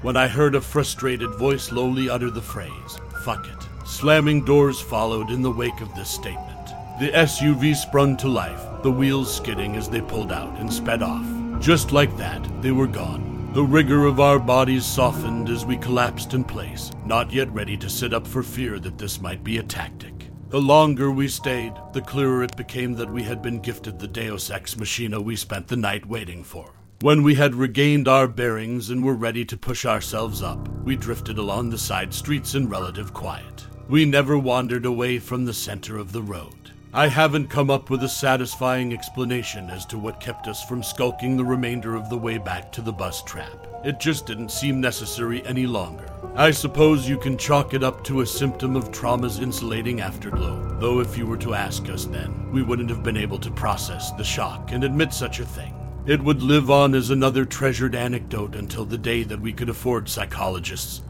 When 0.00 0.16
I 0.16 0.26
heard 0.26 0.54
a 0.54 0.60
frustrated 0.60 1.34
voice 1.34 1.70
lowly 1.70 2.08
utter 2.08 2.30
the 2.30 2.40
phrase, 2.40 2.98
fuck 3.22 3.46
it. 3.46 3.86
Slamming 3.86 4.44
doors 4.46 4.80
followed 4.80 5.30
in 5.30 5.42
the 5.42 5.50
wake 5.50 5.82
of 5.82 5.94
this 5.94 6.08
statement. 6.08 6.68
The 6.98 7.10
SUV 7.12 7.76
sprung 7.76 8.16
to 8.18 8.28
life, 8.28 8.82
the 8.82 8.90
wheels 8.90 9.36
skidding 9.36 9.76
as 9.76 9.90
they 9.90 10.00
pulled 10.00 10.32
out 10.32 10.58
and 10.58 10.72
sped 10.72 11.02
off. 11.02 11.26
Just 11.60 11.92
like 11.92 12.16
that, 12.16 12.62
they 12.62 12.72
were 12.72 12.86
gone. 12.86 13.27
The 13.54 13.64
rigor 13.64 14.04
of 14.04 14.20
our 14.20 14.38
bodies 14.38 14.84
softened 14.84 15.48
as 15.48 15.64
we 15.64 15.78
collapsed 15.78 16.34
in 16.34 16.44
place, 16.44 16.90
not 17.06 17.32
yet 17.32 17.50
ready 17.54 17.78
to 17.78 17.88
sit 17.88 18.12
up 18.12 18.26
for 18.26 18.42
fear 18.42 18.78
that 18.78 18.98
this 18.98 19.22
might 19.22 19.42
be 19.42 19.56
a 19.56 19.62
tactic. 19.62 20.28
The 20.50 20.60
longer 20.60 21.10
we 21.10 21.28
stayed, 21.28 21.72
the 21.94 22.02
clearer 22.02 22.42
it 22.42 22.54
became 22.58 22.92
that 22.94 23.10
we 23.10 23.22
had 23.22 23.40
been 23.40 23.60
gifted 23.60 23.98
the 23.98 24.06
Deus 24.06 24.50
Ex 24.50 24.76
Machina 24.76 25.18
we 25.18 25.34
spent 25.34 25.66
the 25.66 25.76
night 25.76 26.04
waiting 26.04 26.44
for. 26.44 26.74
When 27.00 27.22
we 27.22 27.36
had 27.36 27.54
regained 27.54 28.06
our 28.06 28.28
bearings 28.28 28.90
and 28.90 29.02
were 29.02 29.14
ready 29.14 29.46
to 29.46 29.56
push 29.56 29.86
ourselves 29.86 30.42
up, 30.42 30.68
we 30.84 30.94
drifted 30.94 31.38
along 31.38 31.70
the 31.70 31.78
side 31.78 32.12
streets 32.12 32.54
in 32.54 32.68
relative 32.68 33.14
quiet. 33.14 33.66
We 33.88 34.04
never 34.04 34.38
wandered 34.38 34.84
away 34.84 35.18
from 35.18 35.46
the 35.46 35.54
center 35.54 35.96
of 35.96 36.12
the 36.12 36.22
road. 36.22 36.57
I 36.94 37.08
haven't 37.08 37.50
come 37.50 37.70
up 37.70 37.90
with 37.90 38.02
a 38.02 38.08
satisfying 38.08 38.94
explanation 38.94 39.68
as 39.68 39.84
to 39.86 39.98
what 39.98 40.20
kept 40.20 40.48
us 40.48 40.64
from 40.64 40.82
skulking 40.82 41.36
the 41.36 41.44
remainder 41.44 41.94
of 41.94 42.08
the 42.08 42.16
way 42.16 42.38
back 42.38 42.72
to 42.72 42.80
the 42.80 42.92
bus 42.92 43.22
trap. 43.24 43.66
It 43.84 44.00
just 44.00 44.24
didn't 44.24 44.50
seem 44.50 44.80
necessary 44.80 45.44
any 45.44 45.66
longer. 45.66 46.10
I 46.34 46.50
suppose 46.50 47.06
you 47.06 47.18
can 47.18 47.36
chalk 47.36 47.74
it 47.74 47.84
up 47.84 48.02
to 48.04 48.22
a 48.22 48.26
symptom 48.26 48.74
of 48.74 48.90
trauma's 48.90 49.38
insulating 49.38 50.00
afterglow, 50.00 50.78
though 50.80 51.00
if 51.00 51.18
you 51.18 51.26
were 51.26 51.36
to 51.36 51.52
ask 51.52 51.90
us 51.90 52.06
then, 52.06 52.50
we 52.52 52.62
wouldn't 52.62 52.88
have 52.88 53.02
been 53.02 53.18
able 53.18 53.38
to 53.40 53.50
process 53.50 54.10
the 54.12 54.24
shock 54.24 54.72
and 54.72 54.82
admit 54.82 55.12
such 55.12 55.40
a 55.40 55.46
thing. 55.46 55.74
It 56.06 56.22
would 56.22 56.42
live 56.42 56.70
on 56.70 56.94
as 56.94 57.10
another 57.10 57.44
treasured 57.44 57.94
anecdote 57.94 58.54
until 58.54 58.86
the 58.86 58.96
day 58.96 59.24
that 59.24 59.40
we 59.40 59.52
could 59.52 59.68
afford 59.68 60.08
psychologists 60.08 61.02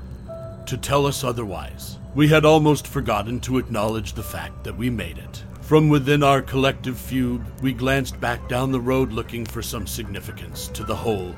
to 0.67 0.77
tell 0.77 1.07
us 1.07 1.23
otherwise. 1.23 1.99
We 2.17 2.27
had 2.27 2.45
almost 2.45 2.89
forgotten 2.89 3.39
to 3.41 3.59
acknowledge 3.59 4.15
the 4.15 4.25
fact 4.25 4.65
that 4.65 4.77
we 4.77 4.91
made 4.91 5.19
it. 5.19 5.45
From 5.69 5.91
within 5.91 6.23
our 6.23 6.41
collective 6.41 6.97
feud, 6.97 7.45
we 7.61 7.75
glanced 7.75 8.19
back 8.19 8.49
down 8.49 8.73
the 8.73 8.81
road 8.81 9.13
looking 9.13 9.45
for 9.45 9.61
some 9.61 9.87
significance 9.87 10.69
to 10.69 10.83
the 10.83 10.97
whole 10.97 11.37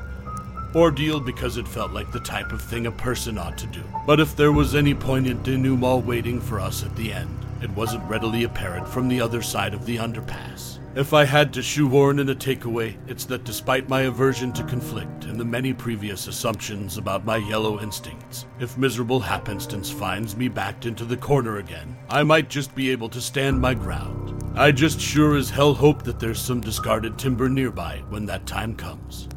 ordeal 0.73 1.19
because 1.19 1.57
it 1.57 1.67
felt 1.67 1.91
like 1.91 2.13
the 2.13 2.21
type 2.21 2.53
of 2.53 2.63
thing 2.63 2.87
a 2.87 2.93
person 2.93 3.37
ought 3.39 3.59
to 3.59 3.67
do. 3.67 3.83
But 4.07 4.21
if 4.21 4.37
there 4.37 4.53
was 4.53 4.77
any 4.77 4.95
poignant 4.95 5.43
denouement 5.43 6.07
waiting 6.07 6.41
for 6.41 6.61
us 6.61 6.85
at 6.85 6.95
the 6.95 7.13
end, 7.13 7.45
it 7.61 7.71
wasn't 7.71 8.09
readily 8.09 8.45
apparent 8.45 8.87
from 8.87 9.09
the 9.09 9.21
other 9.21 9.43
side 9.43 9.75
of 9.75 9.85
the 9.85 9.97
underpass. 9.97 10.79
If 10.95 11.13
I 11.13 11.25
had 11.25 11.53
to 11.55 11.63
shoehorn 11.63 12.19
in 12.19 12.29
a 12.31 12.35
takeaway, 12.35 12.97
it's 13.07 13.25
that 13.27 13.45
despite 13.45 13.89
my 13.89 14.03
aversion 14.03 14.53
to 14.55 14.65
conflict 14.65 15.25
and 15.25 15.39
the 15.39 15.45
many 15.45 15.73
previous 15.73 16.27
assumptions 16.27 16.99
about 16.99 17.25
my 17.25 17.37
yellow 17.37 17.81
instincts, 17.81 18.47
if 18.59 18.77
miserable 18.77 19.21
happenstance 19.21 19.91
finds 19.91 20.37
me 20.37 20.49
backed 20.49 20.87
into 20.87 21.05
the 21.05 21.17
corner 21.17 21.59
again, 21.59 21.97
I 22.09 22.23
might 22.23 22.49
just 22.49 22.75
be 22.75 22.91
able 22.91 23.09
to 23.11 23.21
stand 23.21 23.61
my 23.61 23.75
ground. 23.75 24.20
I 24.55 24.73
just 24.73 25.01
sure 25.01 25.37
as 25.37 25.51
hell 25.51 25.75
hope 25.75 26.03
that 26.03 26.21
there's 26.21 26.41
some 26.41 26.61
discarded 26.61 27.19
timber 27.19 27.49
nearby 27.49 28.03
when 28.09 28.27
that 28.27 28.47
time 28.47 28.75
comes. 28.75 29.29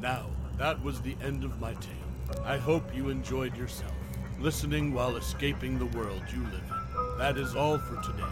Now, 0.00 0.26
that 0.58 0.82
was 0.82 1.00
the 1.00 1.16
end 1.22 1.44
of 1.44 1.60
my 1.60 1.74
tale. 1.74 2.44
I 2.44 2.58
hope 2.58 2.94
you 2.94 3.08
enjoyed 3.08 3.56
yourself, 3.56 3.94
listening 4.38 4.92
while 4.92 5.16
escaping 5.16 5.78
the 5.78 5.98
world 5.98 6.22
you 6.32 6.42
live 6.44 6.62
in. 6.68 7.18
That 7.18 7.38
is 7.38 7.54
all 7.54 7.78
for 7.78 8.00
today 8.02 8.24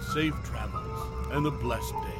safe 0.00 0.34
travels, 0.44 1.32
and 1.32 1.46
a 1.46 1.50
blessed 1.50 1.92
day. 1.92 2.19